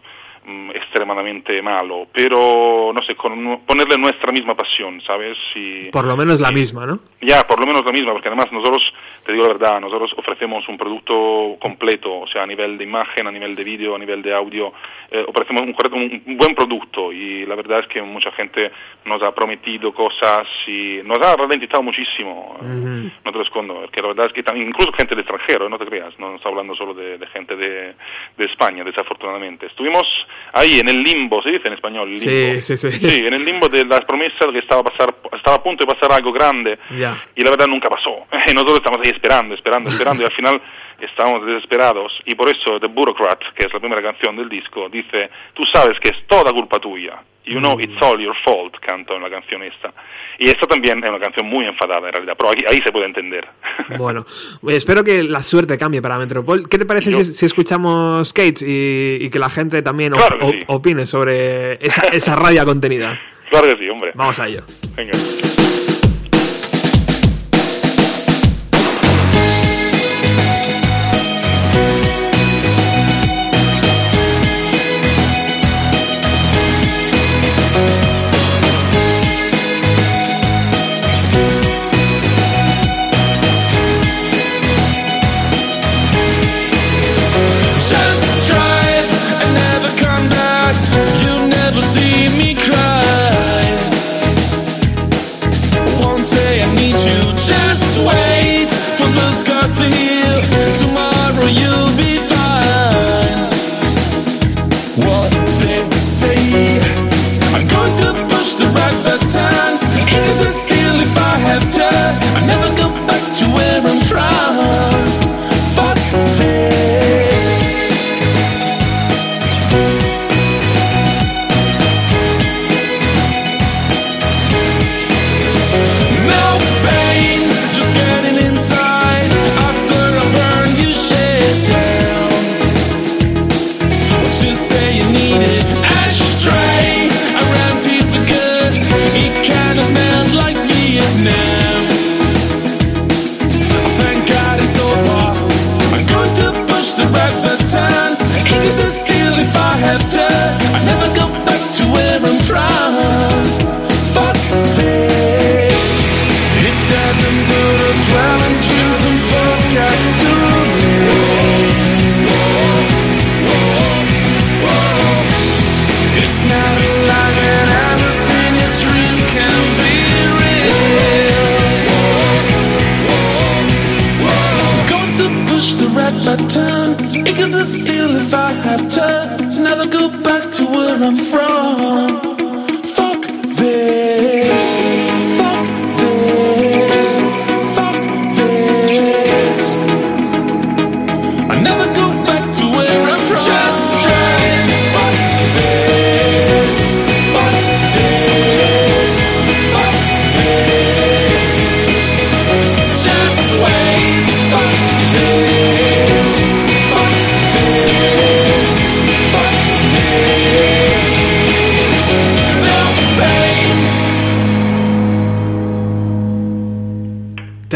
[0.46, 5.38] mm, extremadamente malo, pero no sé, con ponerle nuestra misma pasión, ¿sabes?
[5.56, 7.00] Y, Por lo menos la misma, ¿no?
[7.22, 8.94] ya, por lo menos la misma, porque además nosotros,
[9.26, 13.28] te digo la verdad, nosotros ofrecemos un producto completo, o sea, a nivel de imagen,
[13.28, 14.74] a nivel de vídeo, a nivel de audio,
[15.12, 18.72] eh, ofrecemos un, un un buen producto y la verdad es que mucha gente
[19.06, 24.10] nos ha prometido cosas y nos ha ralentizado muchísimo, no te lo escondo, porque la
[24.10, 26.94] verdad es que también, incluso gente de extranjero, no te creas, no estoy hablando solo
[26.94, 27.96] de, de gente de,
[28.38, 29.68] de España, desafortunadamente.
[29.68, 30.06] Estuvimos
[30.54, 32.20] ahí en el limbo, se dice en español, limbo.
[32.20, 32.92] Sí, sí, sí.
[32.92, 35.94] Sí, en el limbo de las promesas que estaba a, pasar, estaba a punto de
[35.94, 38.26] pasar algo grande y la verdad nunca pasó.
[38.50, 40.62] Y nosotros estamos ahí esperando, esperando, esperando y al final
[41.00, 45.30] estamos desesperados y por eso The Bureaucrat, que es la primera canción del disco, dice,
[45.54, 47.22] tú sabes que es toda culpa tuya.
[47.48, 49.94] You know it's all your fault, canto en la canción esta.
[50.40, 53.06] Y esta también es una canción muy enfadada en realidad, pero ahí, ahí se puede
[53.06, 53.48] entender.
[53.98, 54.26] Bueno,
[54.68, 56.68] eh, espero que la suerte cambie para Metropol.
[56.68, 60.38] ¿Qué te parece Yo- si, si escuchamos Skates y, y que la gente también Claro
[60.48, 60.60] op- sí.
[60.68, 63.20] opine sobre esa, esa rabia contenida?
[63.50, 64.12] claro que sí, hombre.
[64.16, 64.62] Vamos a ello.
[64.96, 65.12] Venga.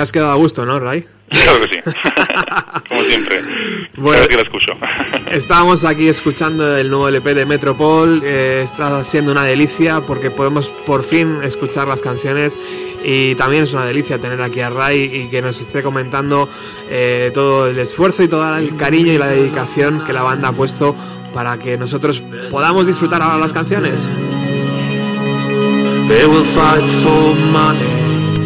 [0.09, 1.05] Has quedado a gusto, ¿no, Ray?
[1.29, 1.79] Claro que sí.
[2.89, 3.39] Como siempre.
[3.95, 4.27] Bueno.
[4.27, 4.73] Que la escucho.
[5.31, 8.23] Estábamos aquí escuchando el nuevo LP de Metropol.
[8.23, 12.57] eh, está siendo una delicia porque podemos por fin escuchar las canciones.
[13.03, 16.49] Y también es una delicia tener aquí a Ray y que nos esté comentando
[16.89, 20.53] eh, todo el esfuerzo y todo el cariño y la dedicación que la banda ha
[20.53, 20.95] puesto
[21.33, 24.09] para que nosotros podamos disfrutar ahora las canciones.
[26.09, 27.98] They will fight for money.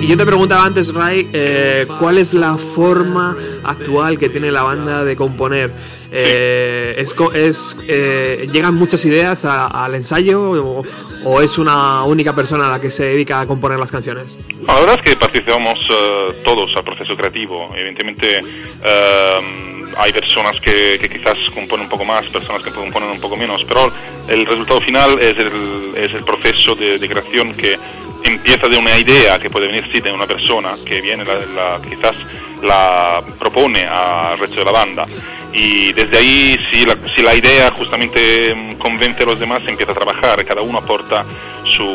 [0.03, 4.61] Y yo te preguntaba antes, Ray, eh, ¿cuál es la forma actual que tiene la
[4.61, 5.73] banda de componer?
[6.15, 10.83] Eh, ¿es, es, eh, ¿Llegan muchas ideas a- al ensayo o,
[11.25, 14.37] o es una única persona la que se dedica a componer las canciones?
[14.67, 17.71] La verdad es que participamos eh, todos al proceso creativo.
[17.75, 18.37] Evidentemente
[18.83, 23.35] eh, hay personas que, que quizás componen un poco más, personas que componen un poco
[23.35, 23.91] menos, pero
[24.27, 27.77] el resultado final es el, es el proceso de, de creación que
[28.23, 31.81] empieza de una idea que puede venir sí de una persona que viene la, la-
[31.81, 32.15] quizás
[32.63, 35.05] la propone al resto de la banda
[35.53, 39.69] y desde ahí si la, si la idea justamente mm, convence a los demás se
[39.69, 41.23] empieza a trabajar cada uno aporta
[41.65, 41.85] su,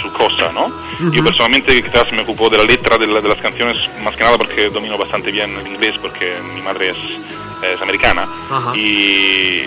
[0.00, 0.70] su cosa no
[1.12, 4.24] yo personalmente quizás me ocupo de la letra de, la- de las canciones más que
[4.24, 6.96] nada porque domino bastante bien el inglés porque mi madre es
[7.60, 8.22] es americana.
[8.48, 8.72] Ajá.
[8.76, 8.78] Y,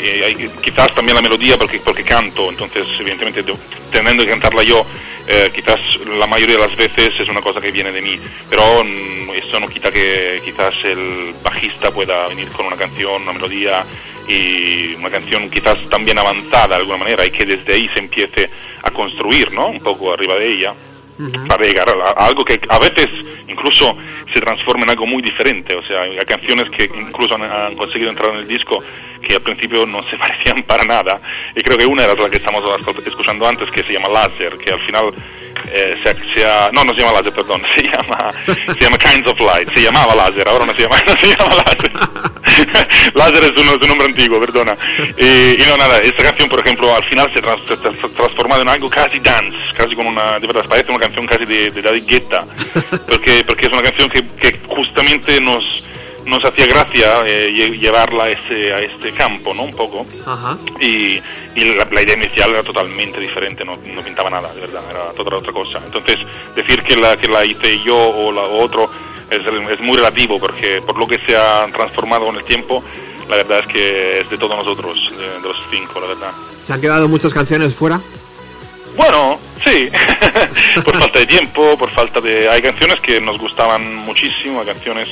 [0.02, 3.54] y hay- quizás también la melodía porque, porque canto, entonces evidentemente de-
[3.92, 4.86] teniendo que cantarla yo,
[5.32, 5.80] eh, quizás
[6.20, 8.20] la mayoría de las veces es una cosa que viene de mí,
[8.50, 8.62] pero
[9.34, 13.86] eso no quita que quizás el bajista pueda venir con una canción, una melodía
[14.28, 18.50] y una canción quizás también avanzada de alguna manera y que desde ahí se empiece
[18.84, 19.68] a construir, ¿no?
[19.68, 20.74] Un poco arriba de ella
[21.48, 23.08] para llegar a, a algo que a veces
[23.48, 23.96] incluso
[24.34, 25.76] se transforma en algo muy diferente.
[25.76, 28.84] O sea, hay canciones que incluso han, han conseguido entrar en el disco
[29.28, 31.22] que al principio no se parecían para nada.
[31.56, 32.64] Y creo que una era la que estamos
[33.06, 35.14] escuchando antes, que se llama Laser, que al final
[35.74, 39.30] eh, se, se ha- no, no se llama Laser, perdón, se llama, se llama Kinds
[39.32, 39.70] of Light.
[39.76, 41.92] Se llamaba Laser, ahora no se llama, no se llama Laser.
[43.14, 44.76] Laser es un, es un nombre antiguo, perdona.
[45.18, 48.70] Y, y no, nada, esta canción, por ejemplo, al final se, trans- ha transformado en
[48.70, 52.04] algo casi dance, casi con una, de verdad, parece una canción casi de, de David
[52.08, 52.46] Guetta,
[53.08, 55.88] porque, porque es una canción que, que justamente nos,
[56.26, 59.64] nos hacía gracia eh, lle- llevarla a este, a este campo, ¿no?
[59.64, 60.06] Un poco.
[60.26, 60.58] Ajá.
[60.80, 61.20] Y,
[61.56, 65.12] y la, la idea inicial era totalmente diferente, no, no pintaba nada, de verdad, era
[65.14, 65.82] toda otra cosa.
[65.86, 66.18] Entonces,
[66.56, 68.90] decir que la, que la hice yo o la o otro
[69.30, 72.84] es, es muy relativo, porque por lo que se ha transformado con el tiempo,
[73.30, 76.32] la verdad es que es de todos nosotros, de, de los cinco, la verdad.
[76.60, 78.00] ¿Se han quedado muchas canciones fuera?
[78.98, 79.90] Bueno, sí,
[80.84, 82.50] por falta de tiempo, por falta de...
[82.50, 85.08] Hay canciones que nos gustaban muchísimo, hay canciones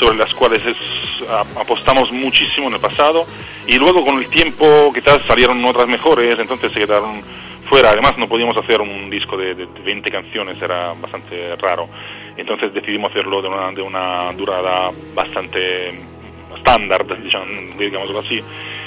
[0.00, 1.24] sobre las cuales es-
[1.60, 3.24] apostamos muchísimo en el pasado
[3.66, 7.22] y luego con el tiempo quizás salieron otras mejores, entonces se quedaron
[7.68, 7.90] fuera.
[7.90, 11.88] Además no podíamos hacer un disco de, de 20 canciones, era bastante raro.
[12.36, 15.90] Entonces decidimos hacerlo de una, de una durada bastante
[16.56, 17.04] estándar,
[17.78, 18.42] digamos- así.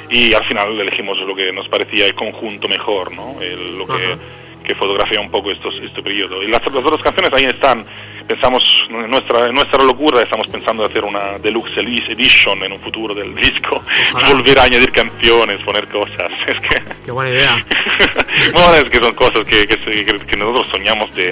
[0.09, 3.41] Y al final elegimos lo que nos parecía el conjunto mejor, ¿no?
[3.41, 4.18] El- lo que,
[4.66, 6.41] que fotografía un poco estos, este periodo.
[6.43, 7.86] Y las, las otras canciones ahí están.
[8.28, 13.36] Pensamos, en nuestra, nuestra locura, estamos pensando hacer una deluxe edition en un futuro del
[13.36, 13.84] disco.
[14.13, 14.34] Ojalá.
[14.34, 16.32] Volver a añadir canciones, poner cosas.
[16.47, 16.84] Es que...
[17.05, 17.65] Qué buena idea.
[18.53, 21.26] bueno, es que son cosas que, que, nosotros soñamos de,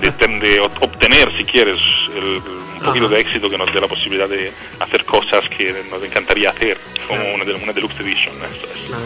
[0.00, 0.10] de,
[0.48, 1.78] de ob- obtener, si quieres,
[2.14, 2.42] el-
[2.80, 3.14] un poquito Ajá.
[3.14, 7.20] de éxito que nos dé la posibilidad de hacer cosas que nos encantaría hacer, como
[7.20, 7.34] Claro.
[7.34, 8.34] una, de- una deluxe edition.
[8.36, 8.88] Es.
[8.88, 9.04] Claro.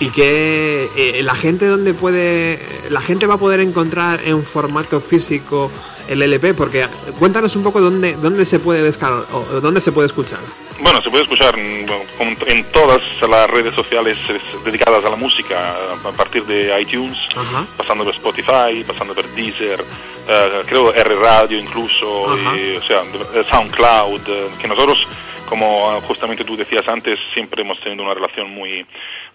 [0.00, 5.00] Y que eh, la gente donde puede, la gente va a poder encontrar en formato
[5.00, 5.70] físico
[6.08, 6.86] el LP, porque
[7.18, 10.40] cuéntanos un poco dónde, dónde se puede descargar o dónde se puede escuchar.
[10.80, 14.18] Bueno, se puede escuchar en, todas las redes sociales
[14.64, 17.66] dedicadas a la música, a partir de iTunes, Ajá.
[17.76, 19.82] pasando por Spotify, pasando por Deezer,
[20.28, 23.02] eh, creo R Radio incluso, y, o sea,
[23.34, 25.06] eh, SoundCloud, eh, que nosotros,
[25.46, 28.84] como justamente tú decías antes, siempre hemos tenido una relación muy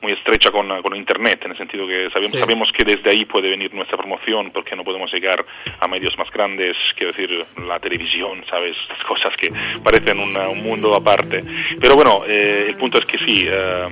[0.01, 2.39] muy estrecha con, con Internet, en el sentido que sabemos, Sí.
[2.39, 5.45] sabemos que desde ahí puede venir nuestra promoción, porque no podemos llegar
[5.79, 8.75] a medios más grandes, quiero decir, la televisión, ¿sabes?
[8.81, 9.51] Estas cosas que
[9.83, 11.43] parecen una- un mundo aparte.
[11.79, 13.85] Pero bueno, eh, el punto es que sí, eh,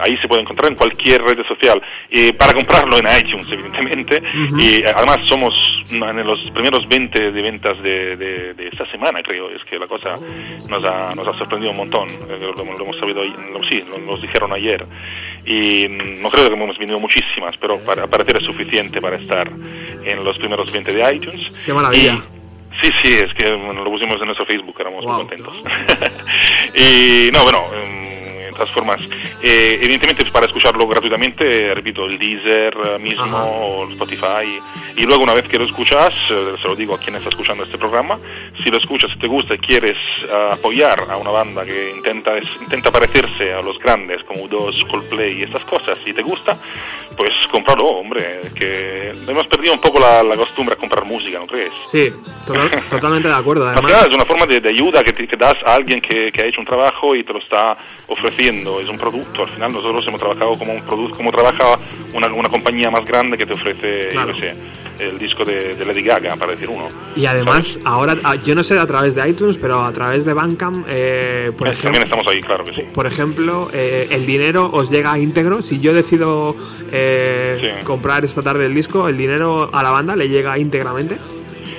[0.00, 1.80] ahí se puede encontrar en cualquier red social.
[2.10, 4.22] Y para comprarlo en iTunes, evidentemente.
[4.58, 5.54] Y eh, además somos
[5.90, 9.50] en los primeros 20 de ventas de, de- de esta semana, creo.
[9.50, 10.16] Es que la cosa
[10.68, 12.08] nos ha, nos ha sorprendido un montón.
[12.08, 14.84] Eh, Lo, lo hemos sabido, lo- sí, lo- nos dijeron ayer.
[15.46, 19.46] Y mm, no creo que hemos vendido muchísimas, pero para parecer es suficiente para estar
[19.48, 21.62] en los primeros 20 de iTunes.
[21.64, 22.14] Qué maravilla.
[22.30, 22.34] Y-
[22.82, 25.14] Sí, sí, es que bueno, lo pusimos en nuestro Facebook, éramos Wow.
[25.14, 25.54] muy contentos.
[26.74, 27.70] y no, bueno,
[28.54, 29.00] todas formas,
[29.42, 33.24] eh, evidentemente pues, para escucharlo gratuitamente, eh, repito, el Deezer eh, mismo
[33.84, 33.92] Ajá.
[33.92, 34.60] Spotify.
[34.96, 37.64] Y luego una vez que lo escuchas, eh, se lo digo a quien está escuchando
[37.64, 38.18] este programa,
[38.62, 42.36] si lo escuchas, si te gusta y quieres eh, apoyar a una banda que intenta,
[42.36, 46.56] es- intenta parecerse a los grandes como U2, Coldplay y estas cosas, si te gusta,
[47.16, 51.46] pues cómpralo, hombre, que hemos perdido un poco la, la costumbre a comprar música, ¿no
[51.46, 51.72] crees?
[51.84, 52.10] Sí,
[52.46, 53.66] total- totalmente de acuerdo.
[53.68, 56.42] Además, es una forma de, de ayuda que, te- que das a alguien que, que
[56.44, 57.76] ha hecho un trabajo y te lo está
[58.08, 58.43] ofreciendo.
[58.48, 59.44] Es un producto.
[59.44, 61.78] Al final nosotros hemos trabajado como un producto, como trabaja
[62.12, 64.32] una, una compañía más grande que te ofrece, Claro.
[64.32, 64.54] yo sé,
[64.98, 66.88] el disco de, de Lady Gaga, para decir uno.
[67.16, 70.34] y además, ahora, ah, yo no sé a través de iTunes, pero a través de
[70.34, 72.82] Bandcamp, eh, por, También ejemplo, estamos ahí, claro que sí.
[72.92, 75.62] por ejemplo, eh, el dinero os llega íntegro.
[75.62, 76.54] Si yo decido
[76.92, 77.86] eh, Sí.
[77.86, 81.16] comprar esta tarde el disco, el dinero a la banda le llega íntegramente.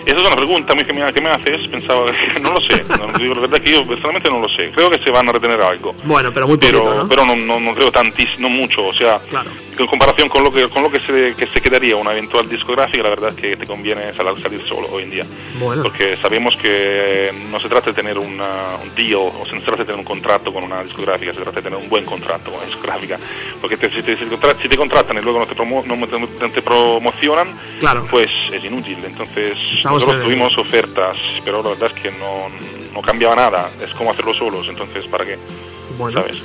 [0.05, 1.67] Esa es una pregunta que me, que me haces.
[1.69, 2.05] Pensaba,
[2.41, 2.83] no lo sé.
[2.83, 4.71] No, digo la verdad que yo personalmente no lo sé.
[4.75, 5.95] Creo que se van a retener algo.
[6.03, 7.09] Bueno, pero muy pero poquito, ¿no?
[7.09, 9.49] pero no, no, no creo tantísimo, no mucho, o sea, Claro.
[9.83, 13.03] En comparación con lo que con lo que se, que se quedaría una eventual discográfica,
[13.03, 15.25] la verdad es que te conviene sal- salir solo hoy en día,
[15.59, 15.83] Bueno.
[15.83, 19.65] porque sabemos que no se trata de tener una- un deal, o se no se
[19.65, 22.45] trata de tener un contrato con una discográfica, se trata de tener un buen contrato
[22.51, 23.19] con una discográfica,
[23.61, 25.83] porque te- si, te, si te contra- si te contratan y luego no te, promo-
[25.85, 28.07] no te- no te promocionan, Claro.
[28.09, 32.47] pues es inútil, entonces Estamos nosotros en tuvimos ofertas, pero la verdad es que no,
[32.93, 35.37] no cambiaba nada, es como hacerlo solos, entonces ¿para qué?
[35.97, 36.41] Bueno, ¿sabes?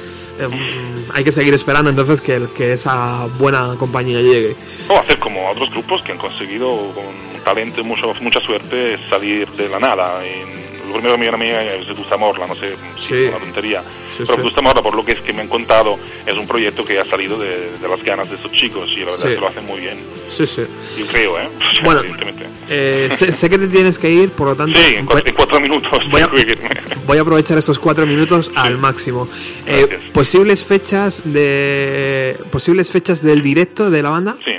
[0.48, 4.56] Mm, hay que seguir esperando entonces que, que esa buena compañía llegue.
[4.88, 9.48] O hacer como otros grupos que han conseguido con talento y mucho, mucha suerte salir
[9.52, 10.24] de la nada.
[10.26, 10.59] En-
[10.90, 13.14] lo primero que me viene a mí es Vetusta Morla, no sé si Sí.
[13.24, 13.82] es una tontería.
[14.10, 14.36] Sí, pero sí.
[14.38, 17.04] Vetusta Morla, por lo que es que me han contado, es un proyecto que ha
[17.04, 19.28] salido de, de las ganas de estos chicos y la verdad Sí.
[19.34, 19.98] que lo hacen muy bien.
[20.28, 20.62] Sí, sí.
[20.98, 21.48] Yo creo, ¿eh?
[21.84, 22.00] Bueno.
[22.00, 22.44] Evidentemente.
[22.72, 25.34] Eh, sé, sé que te tienes que ir, por lo tanto, Sí, en cuatro, en
[25.34, 26.28] cuatro minutos voy a-
[27.06, 29.28] voy a aprovechar estos cuatro minutos al máximo.
[29.66, 34.36] Eh, posibles fechas de posibles fechas del directo de la banda.
[34.44, 34.52] Sí.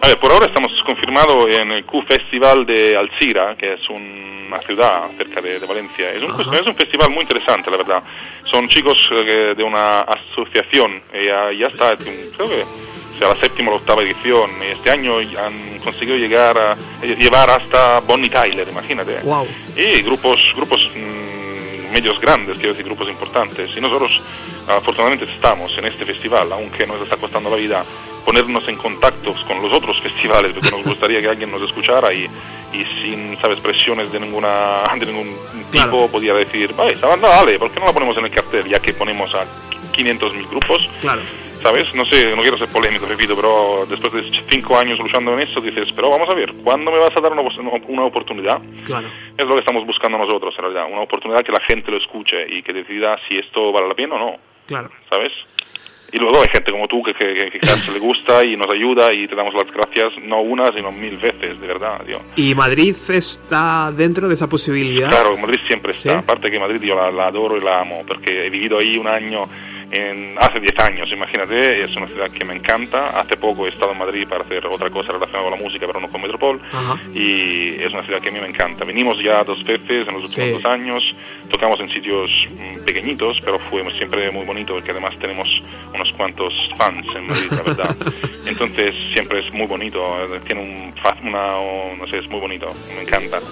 [0.00, 4.60] A ver, por ahora estamos confirmados en el Q Festival de Alcira, que es una
[4.62, 6.10] ciudad cerca de, de Valencia.
[6.12, 6.56] Es un, Ajá.
[6.56, 8.02] es un festival muy interesante, la verdad.
[8.44, 12.64] Son chicos eh, de una asociación y ya, ya está, creo que
[13.18, 14.50] sea la séptima o la octava edición.
[14.62, 19.20] Y este año han conseguido llegar a eh, llevar hasta Bonnie Tyler, imagínate.
[19.22, 19.46] Wow.
[19.76, 21.47] Y grupos, grupos mm,
[21.92, 23.70] medios grandes, quiero decir, grupos importantes.
[23.76, 24.20] Y nosotros,
[24.66, 27.84] afortunadamente, estamos en este festival, aunque nos está costando la vida
[28.24, 32.24] ponernos en contacto con los otros festivales, porque nos gustaría que alguien nos escuchara y,
[32.72, 35.34] y sin, sabes, presiones de ninguna de ningún
[35.70, 36.08] tipo, Claro.
[36.08, 38.68] podía decir, vale, esa banda, vale, ¿por qué no la ponemos en el cartel?
[38.68, 39.44] Ya que ponemos a
[39.94, 41.22] 500.000 grupos, Claro.
[41.62, 41.94] ¿Sabes?
[41.94, 45.60] No sé, no quiero ser polémico, repito, pero después de cinco años luchando en eso,
[45.60, 47.42] dices, pero vamos a ver, ¿cuándo me vas a dar una,
[47.88, 48.60] una oportunidad?
[48.84, 49.08] Claro.
[49.36, 52.36] Es lo que estamos buscando nosotros, en realidad, una oportunidad que la gente lo escuche
[52.48, 54.36] y que decida si esto vale la pena o no,
[54.66, 54.90] Claro.
[55.10, 55.32] ¿sabes?
[56.10, 59.08] Y luego hay gente como tú que, que, que, que le gusta y nos ayuda
[59.12, 62.18] y te damos las gracias, no una, sino mil veces, de verdad, tío.
[62.36, 65.10] ¿Y Madrid está dentro de esa posibilidad?
[65.10, 66.10] Claro, Madrid siempre está.
[66.12, 66.16] ¿Sí?
[66.16, 69.06] Aparte que Madrid yo la, la adoro y la amo, porque he vivido ahí un
[69.06, 69.42] año,
[69.90, 73.18] en, hace 10 años, imagínate, es una ciudad que me encanta.
[73.18, 76.00] Hace poco he estado en Madrid para hacer otra cosa relacionada con la música, pero
[76.00, 76.60] no con Metropol.
[76.72, 76.98] Ajá.
[77.14, 78.84] Y es una ciudad que a mí me encanta.
[78.84, 80.50] Venimos ya dos veces en los últimos Sí.
[80.50, 81.02] dos años,
[81.50, 85.48] tocamos en sitios mm, pequeñitos, pero fue siempre muy bonito, porque además tenemos
[85.94, 87.96] unos cuantos fans en Madrid, la verdad.
[88.46, 89.98] Entonces siempre es muy bonito,
[90.34, 90.94] eh, tiene un,
[91.28, 93.40] una, o- no sé, es muy bonito, me encanta.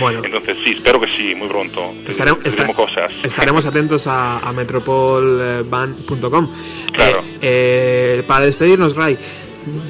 [0.00, 0.22] Bueno.
[0.24, 1.92] Entonces sí, espero que sí, muy pronto.
[2.06, 3.12] Estare- Te diremos cosas.
[3.22, 6.48] Estaremos atentos a, a metropolband.com.
[6.92, 7.22] Claro.
[7.24, 9.18] Eh, eh, para despedirnos, Ray,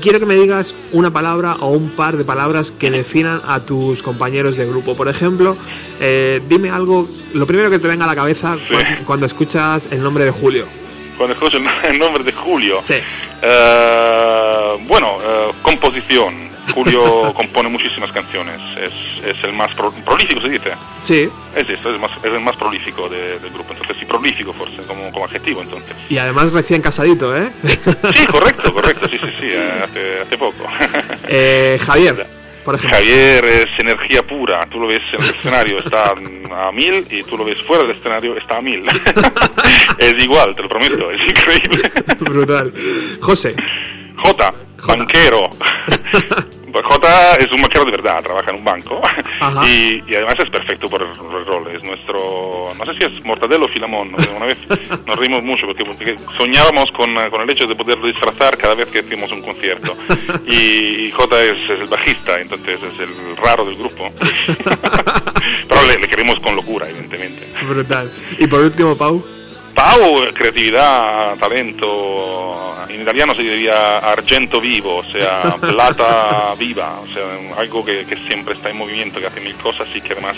[0.01, 4.03] quiero que me digas una palabra o un par de palabras que definan a tus
[4.03, 4.97] compañeros de grupo.
[4.97, 5.57] Por ejemplo,
[6.01, 8.75] eh, dime algo, lo primero que te venga a la cabeza Sí.
[9.05, 10.67] cuando escuchas el nombre de Julio.
[11.17, 12.79] Cuando escucho el el nombre de Julio.
[12.81, 12.95] Sí.
[13.43, 16.50] Eh, bueno, eh, composición.
[16.73, 18.61] Julio compone muchísimas canciones.
[18.79, 18.93] Es,
[19.37, 20.71] es el más pro- prolífico, se dice.
[21.01, 23.73] Sí, Es esto, es, más, es el más prolífico de- del grupo.
[23.73, 25.95] Entonces, sí, prolífico, forse, como, como adjetivo, entonces.
[26.09, 27.51] y además recién casadito, ¿eh?
[28.15, 29.47] Sí, correcto, correcto, sí, sí, sí,
[29.83, 30.65] hace, hace poco.
[31.33, 32.27] Eh, Javier,
[32.65, 32.99] por ejemplo.
[32.99, 34.61] Javier es energía pura.
[34.71, 37.97] Tú lo ves en el escenario, está a mil, y tú lo ves fuera del
[37.97, 38.83] escenario, está a mil.
[39.99, 41.83] es igual, te lo prometo, es increíble.
[42.19, 42.73] Brutal.
[43.21, 43.55] José.
[44.17, 44.97] J, J.
[44.97, 45.41] banquero.
[46.73, 49.01] J es un banquero de verdad, trabaja en un banco
[49.65, 51.15] y, y además es perfecto por el,
[51.47, 51.69] rol.
[51.75, 54.15] Es nuestro, no sé si es Mortadelo o Filamón.
[54.37, 54.59] Una vez
[55.07, 58.87] nos reímos mucho porque, porque soñábamos con, con el hecho de poderlo disfrazar cada vez
[58.87, 59.97] que hacíamos un concierto.
[60.47, 64.11] Y, y J es, es el bajista, entonces es el raro del grupo.
[65.69, 67.49] Pero le, le queremos con locura, evidentemente.
[67.67, 68.13] Brutal.
[68.39, 69.23] Y por último, Pau.
[69.75, 77.25] Pau, creatividad, talento, en italiano se diría argento vivo, o sea, plata viva, o sea,
[77.57, 80.37] algo que, que siempre está en movimiento, que hace mil cosas y que además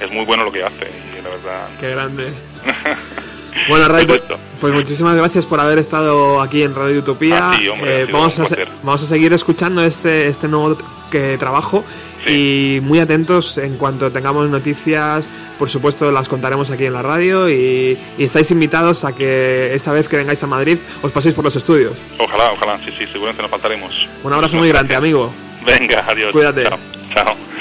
[0.00, 1.68] es muy bueno lo que hace, y la verdad.
[1.80, 2.32] Qué grande.
[3.68, 4.22] Bueno, Ray, pues,
[4.60, 7.50] pues muchísimas gracias por haber estado aquí en Radio Utopía.
[7.72, 8.46] Hombre, sido vamos, a
[8.82, 10.76] vamos seguir escuchando este, este nuevo
[11.10, 11.84] que trabajo
[12.26, 15.28] y muy atentos en cuanto tengamos noticias.
[15.58, 19.92] Por supuesto, las contaremos aquí en la radio y, y estáis invitados a que esa
[19.92, 21.94] vez que vengáis a Madrid os paséis por los estudios.
[22.18, 24.08] Ojalá, ojalá, sí, sí, seguramente nos faltaremos.
[24.22, 25.32] Un abrazo muy grande, amigo.
[25.64, 26.32] Venga, adiós.
[26.32, 26.64] Cuídate.
[26.64, 26.78] Chao.
[27.14, 27.57] Chao.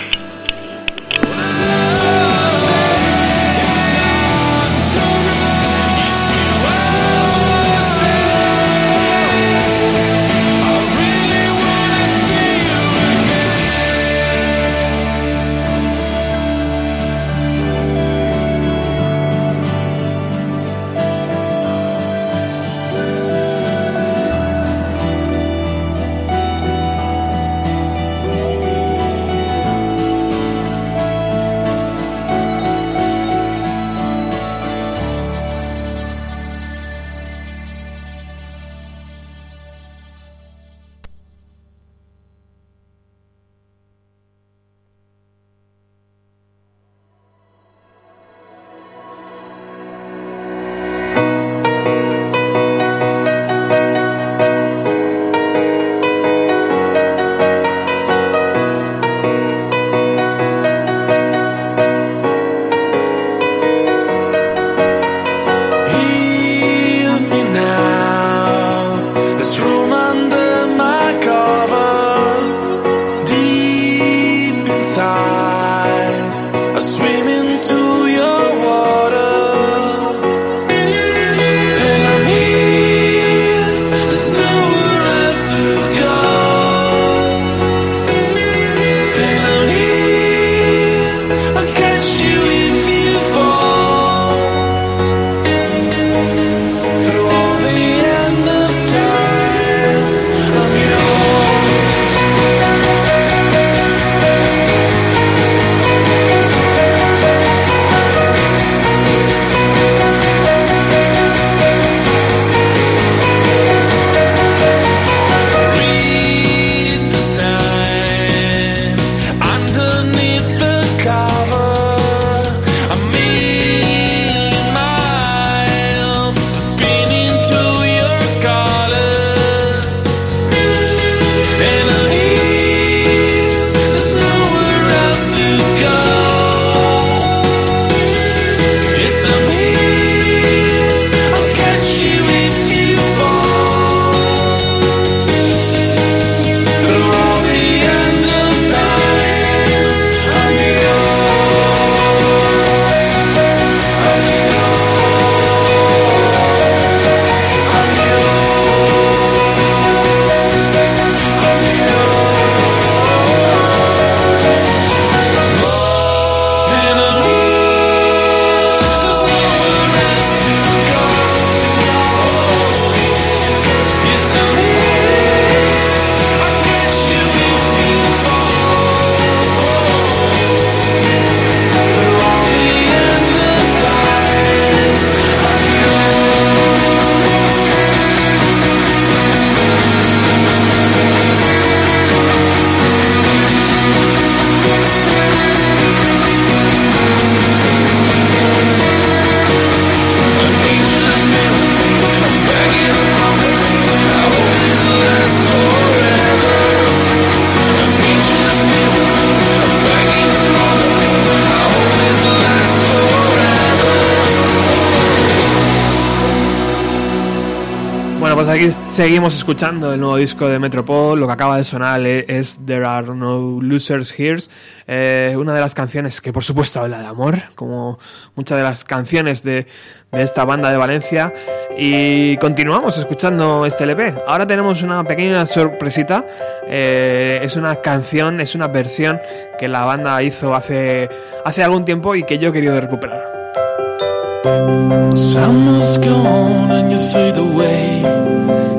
[218.66, 221.20] Seguimos escuchando el nuevo disco de Metropol.
[221.20, 224.40] Lo que acaba de sonar e- es There Are No Losers Here.
[224.88, 228.00] Eh, una de las canciones que, por supuesto, habla de amor, como
[228.36, 229.68] muchas de las canciones de,
[230.12, 231.34] de esta banda de Valencia.
[231.78, 234.16] Y continuamos escuchando este LP.
[234.28, 236.26] Ahora tenemos una pequeña sorpresita.
[236.68, 239.20] Eh, es una canción, es una versión
[239.60, 241.10] que la banda hizo hace,
[241.46, 243.22] hace algún tiempo y que yo he querido recuperar.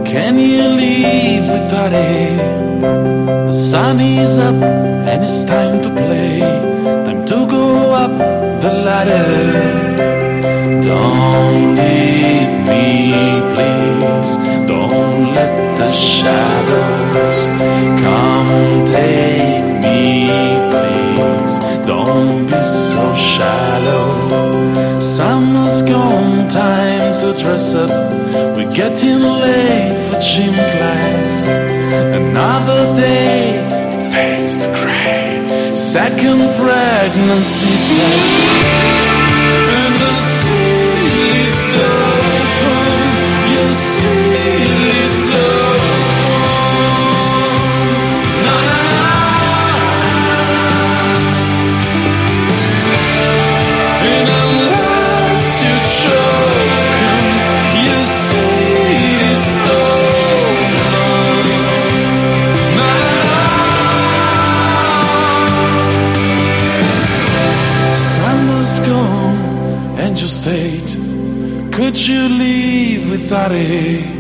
[0.09, 2.81] Can you leave without it?
[3.47, 6.41] The sun is up and it's time to play.
[7.05, 8.13] Time to go up
[8.63, 9.29] the ladder.
[10.81, 12.87] Don't leave me,
[13.53, 14.33] please.
[14.67, 17.41] Don't let the shadows
[18.03, 20.01] come take me,
[20.73, 21.55] please.
[21.87, 24.99] Don't be so shallow.
[24.99, 26.88] Summer's gone, time
[27.21, 27.91] to dress up.
[28.57, 31.49] We're getting late for gym class.
[32.15, 33.59] Another day,
[34.13, 35.73] fades to gray.
[35.73, 38.39] Second pregnancy test.
[39.79, 41.55] And the seal is
[73.29, 74.18] estaré.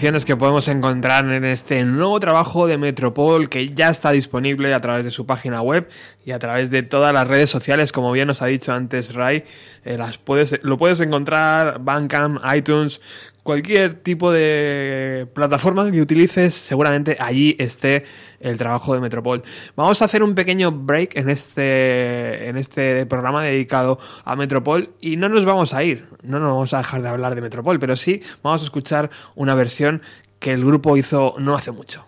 [0.00, 5.04] Que podemos encontrar en este nuevo trabajo de Metropol que ya está disponible a través
[5.04, 5.90] de su página web
[6.24, 9.44] y a través de todas las redes sociales, como bien nos ha dicho antes Ray,
[9.84, 13.02] eh, las puedes, lo puedes encontrar Bandcamp, iTunes,
[13.42, 18.04] cualquier tipo de plataforma que utilices, seguramente allí esté
[18.40, 19.42] el trabajo de Metropol.
[19.76, 25.16] Vamos a hacer un pequeño break en este, en este programa dedicado a Metropol y
[25.16, 27.96] no nos vamos a ir, no nos vamos a dejar de hablar de Metropol, pero
[27.96, 30.02] sí vamos a escuchar una versión
[30.38, 32.04] que el grupo hizo no hace mucho.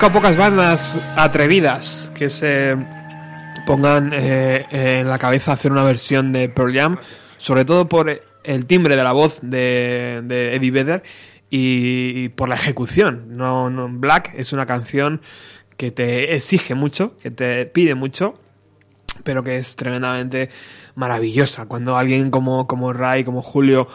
[0.00, 2.74] Conozco pocas bandas atrevidas que se
[3.66, 6.96] pongan eh, en la cabeza hacer una versión de Pearl Jam,
[7.36, 11.02] sobre todo por el timbre de la voz de, de Eddie Vedder
[11.50, 13.36] y por la ejecución.
[13.36, 15.20] No, no, Black es una canción
[15.76, 18.40] que te exige mucho, que te pide mucho,
[19.22, 20.48] pero que es tremendamente
[20.94, 21.66] maravillosa.
[21.66, 23.86] Cuando alguien como, como Ray, como Julio,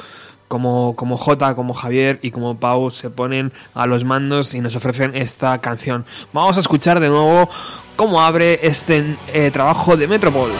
[0.47, 4.76] como, como J, como Javier y como Pau se ponen a los mandos y nos
[4.76, 6.05] ofrecen esta canción.
[6.34, 7.49] Vamos a escuchar de nuevo
[7.95, 10.51] cómo abre este eh, trabajo de Metropol.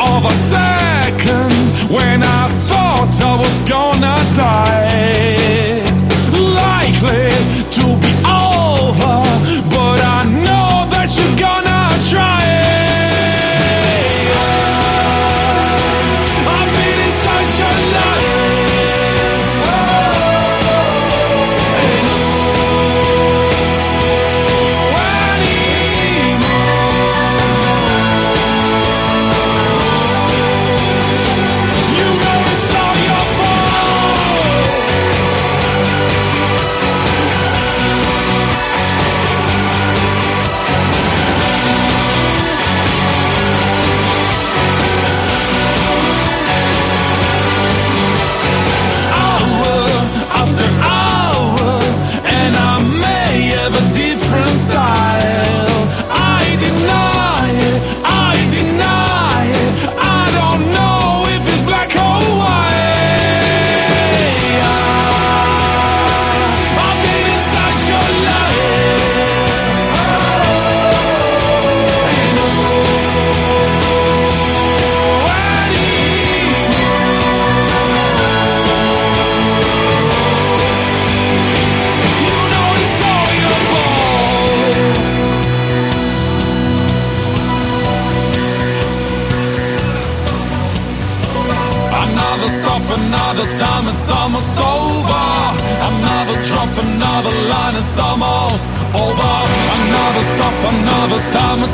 [0.00, 4.87] of a second when I thought I was gonna die.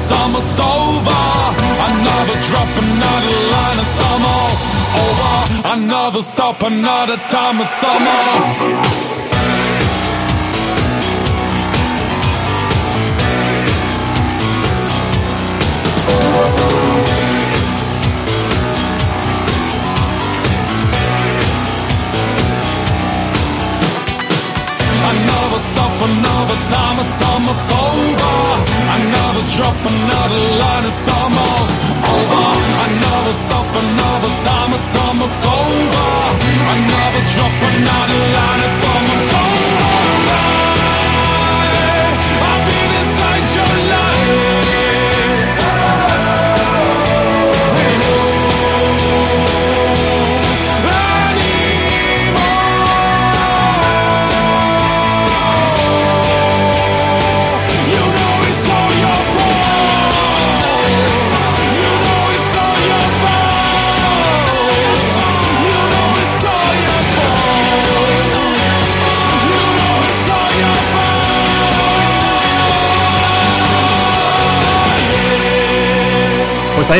[0.04, 1.22] It's almost over.
[1.88, 4.64] Another drop, another line, it's almost
[5.00, 5.34] over.
[5.80, 8.60] Another stop, another time, it's almost.
[25.14, 28.83] Another stop, another time, it's almost over.
[29.54, 32.44] Drop, another line, it's almost over.
[32.90, 36.06] Another stop, another time, it's almost over.
[36.74, 39.73] Another drop, another line, it's almost over.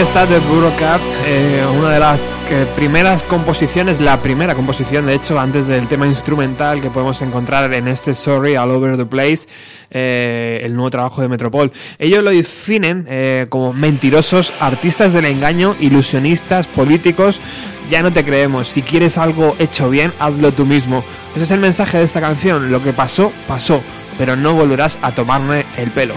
[0.04, 2.36] Está The Bureaucrat, eh, una de las
[2.76, 7.88] primeras composiciones, la primera composición de hecho antes del tema instrumental que podemos encontrar en
[7.88, 9.48] este Sorry All Over the Place,
[9.90, 11.72] eh, el nuevo trabajo de Metropol.
[11.98, 17.40] Ellos lo definen eh, como mentirosos, artistas del engaño, ilusionistas, políticos.
[17.88, 21.02] Ya no te creemos, si quieres algo hecho bien, hazlo tú mismo.
[21.34, 23.80] Ese es el mensaje de esta canción, lo que pasó, pasó,
[24.18, 26.14] pero no volverás a tomarme el pelo.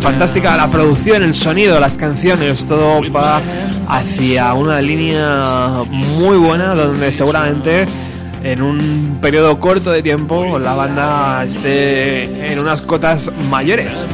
[0.00, 3.40] Fantástica la producción, el sonido, las canciones, todo va
[3.88, 7.86] hacia una línea muy buena donde seguramente
[8.42, 14.06] en un periodo corto de tiempo la banda esté en unas cotas mayores.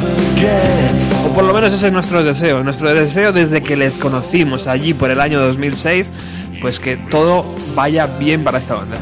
[1.26, 2.64] O por lo menos ese es nuestro deseo.
[2.64, 6.10] Nuestro deseo desde que les conocimos allí por el año 2006,
[6.60, 7.44] pues que todo
[7.74, 8.96] vaya bien para esta banda.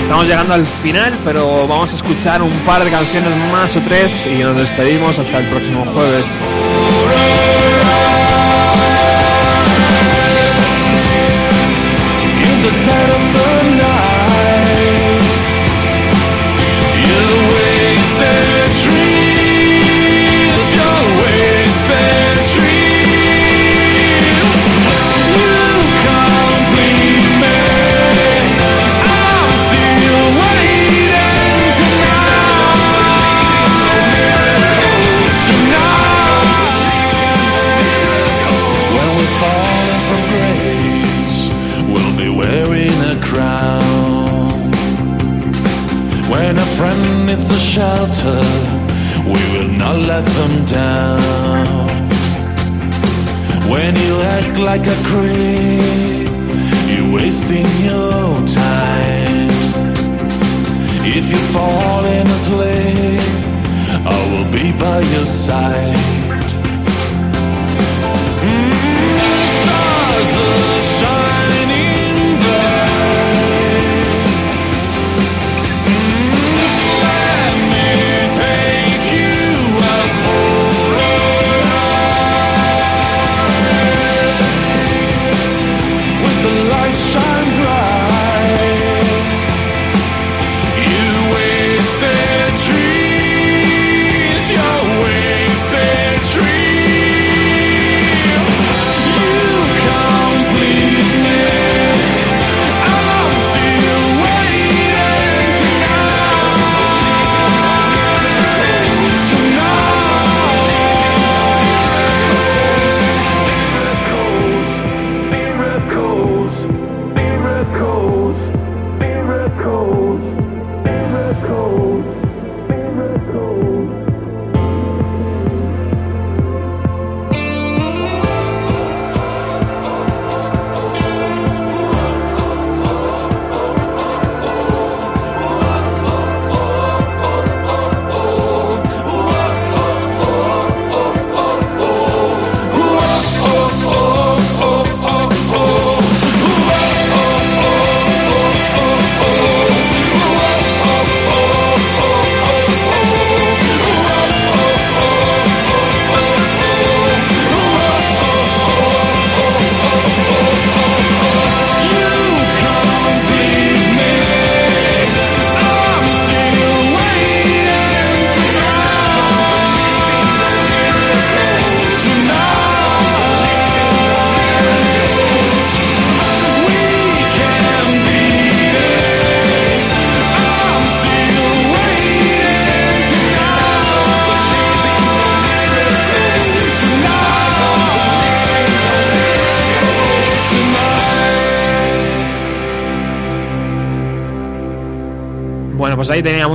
[0.00, 4.26] Estamos llegando al final, pero vamos a escuchar un par de canciones más o tres
[4.26, 6.26] y nos despedimos hasta el próximo jueves.
[48.06, 48.42] Shelter,
[49.24, 51.86] we will not let them down.
[53.70, 56.28] When you act like a creep,
[56.88, 59.50] you're wasting your time.
[61.18, 63.20] If you fall in asleep,
[64.06, 66.25] I will be by your side.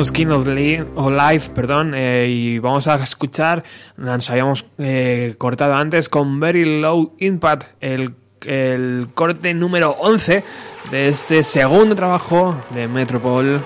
[0.10, 3.64] King of Life, perdón, eh, y vamos a escuchar,
[3.98, 8.16] nos habíamos eh, cortado antes con Very Low Impact, el,
[8.46, 10.44] el corte número 11
[10.90, 13.62] de este segundo trabajo de Metropol.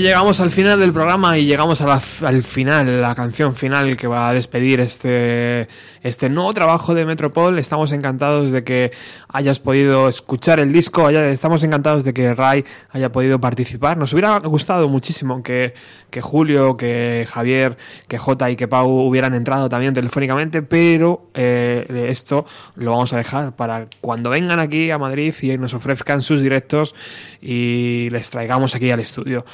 [0.00, 4.32] Llegamos al final del programa y llegamos al final, la canción final que va a
[4.32, 5.66] despedir este,
[6.04, 7.58] este nuevo trabajo de Metropol.
[7.58, 8.92] Estamos encantados de que
[9.28, 13.98] hayas podido escuchar el disco, estamos encantados de que Ray haya podido participar.
[13.98, 15.74] Nos hubiera gustado muchísimo que,
[16.10, 17.76] que Julio, que Javier,
[18.06, 22.46] que Jota y que Pau hubieran entrado también telefónicamente, pero eh, esto
[22.76, 26.94] lo vamos a dejar para cuando vengan aquí a Madrid y nos ofrezcan sus directos
[27.42, 29.44] y les traigamos aquí al estudio.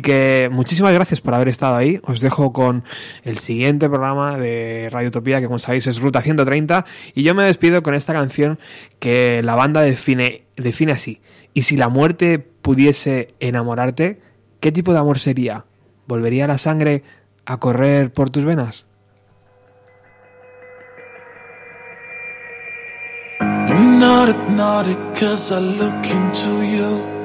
[0.00, 2.00] Que muchísimas gracias por haber estado ahí.
[2.04, 2.84] Os dejo con
[3.22, 6.84] el siguiente programa de Radio Utopía, que como sabéis es Ruta 130.
[7.14, 8.58] Y yo me despido con esta canción
[8.98, 11.20] que la banda define, define así.
[11.52, 14.20] Y si la muerte pudiese enamorarte,
[14.60, 15.64] ¿qué tipo de amor sería?
[16.06, 17.02] ¿Volvería la sangre
[17.44, 18.86] a correr por tus venas?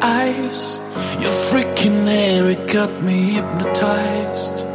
[0.01, 0.79] Eyes.
[1.19, 4.65] Your freaking hair, it got me hypnotized.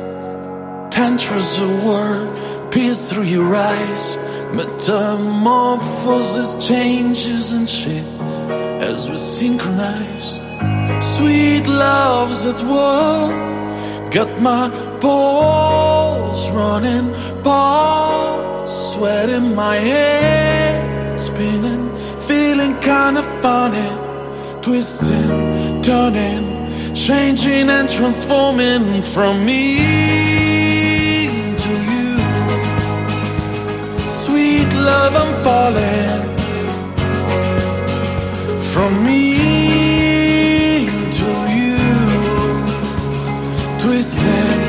[0.91, 4.17] Tantras of word pierce through your eyes.
[4.53, 8.05] Metamorphosis changes and shit
[8.81, 10.33] as we synchronize.
[11.17, 13.31] Sweet love's at war.
[14.11, 14.69] Got my
[15.01, 21.91] balls running, balls, sweat in my head, spinning,
[22.29, 23.89] feeling kinda funny,
[24.65, 29.77] twisting, turning, changing and transforming from me
[31.65, 32.17] to you.
[34.09, 36.23] Sweet love, I'm falling
[38.73, 39.37] from me
[41.19, 41.77] to you
[43.85, 44.61] twisting,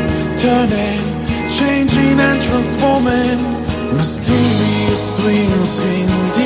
[0.45, 1.03] turning,
[1.57, 3.39] changing and transforming.
[3.95, 6.44] Mysterious swings indeed.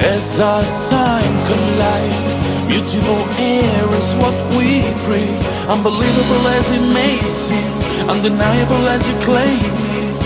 [0.00, 5.44] As our sign collide, mutable air is what we breathe.
[5.68, 7.72] Unbelievable as it may seem,
[8.08, 9.58] undeniable as you claim
[9.98, 10.16] it.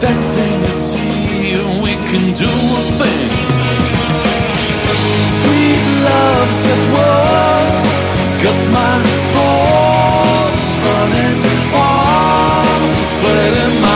[0.00, 1.54] Destiny, see,
[1.84, 3.30] we can do a thing.
[5.38, 7.62] Sweet love's at war.
[8.42, 8.96] Got my
[9.34, 11.40] balls running
[11.70, 13.91] warm, sweat in my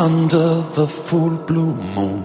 [0.00, 2.24] under the full blue moon.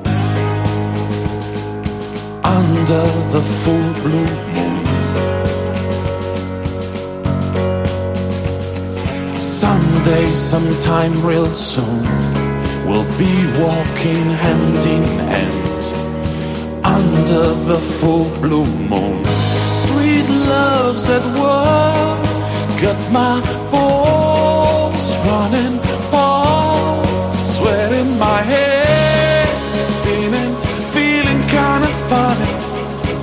[2.58, 4.86] Under the full blue moon.
[9.38, 12.04] Someday, sometime real soon,
[12.88, 15.84] we'll be walking hand in hand
[16.98, 19.26] under the full blue moon.
[19.86, 21.92] Sweet love's at war,
[22.82, 23.36] got my
[23.70, 25.78] balls running,
[26.10, 26.45] balls
[28.18, 29.48] my head,
[29.90, 30.56] spinning,
[30.94, 32.52] feeling kinda funny,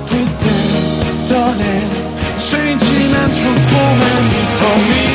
[0.07, 1.89] twisting, turning,
[2.37, 5.12] changing and transforming from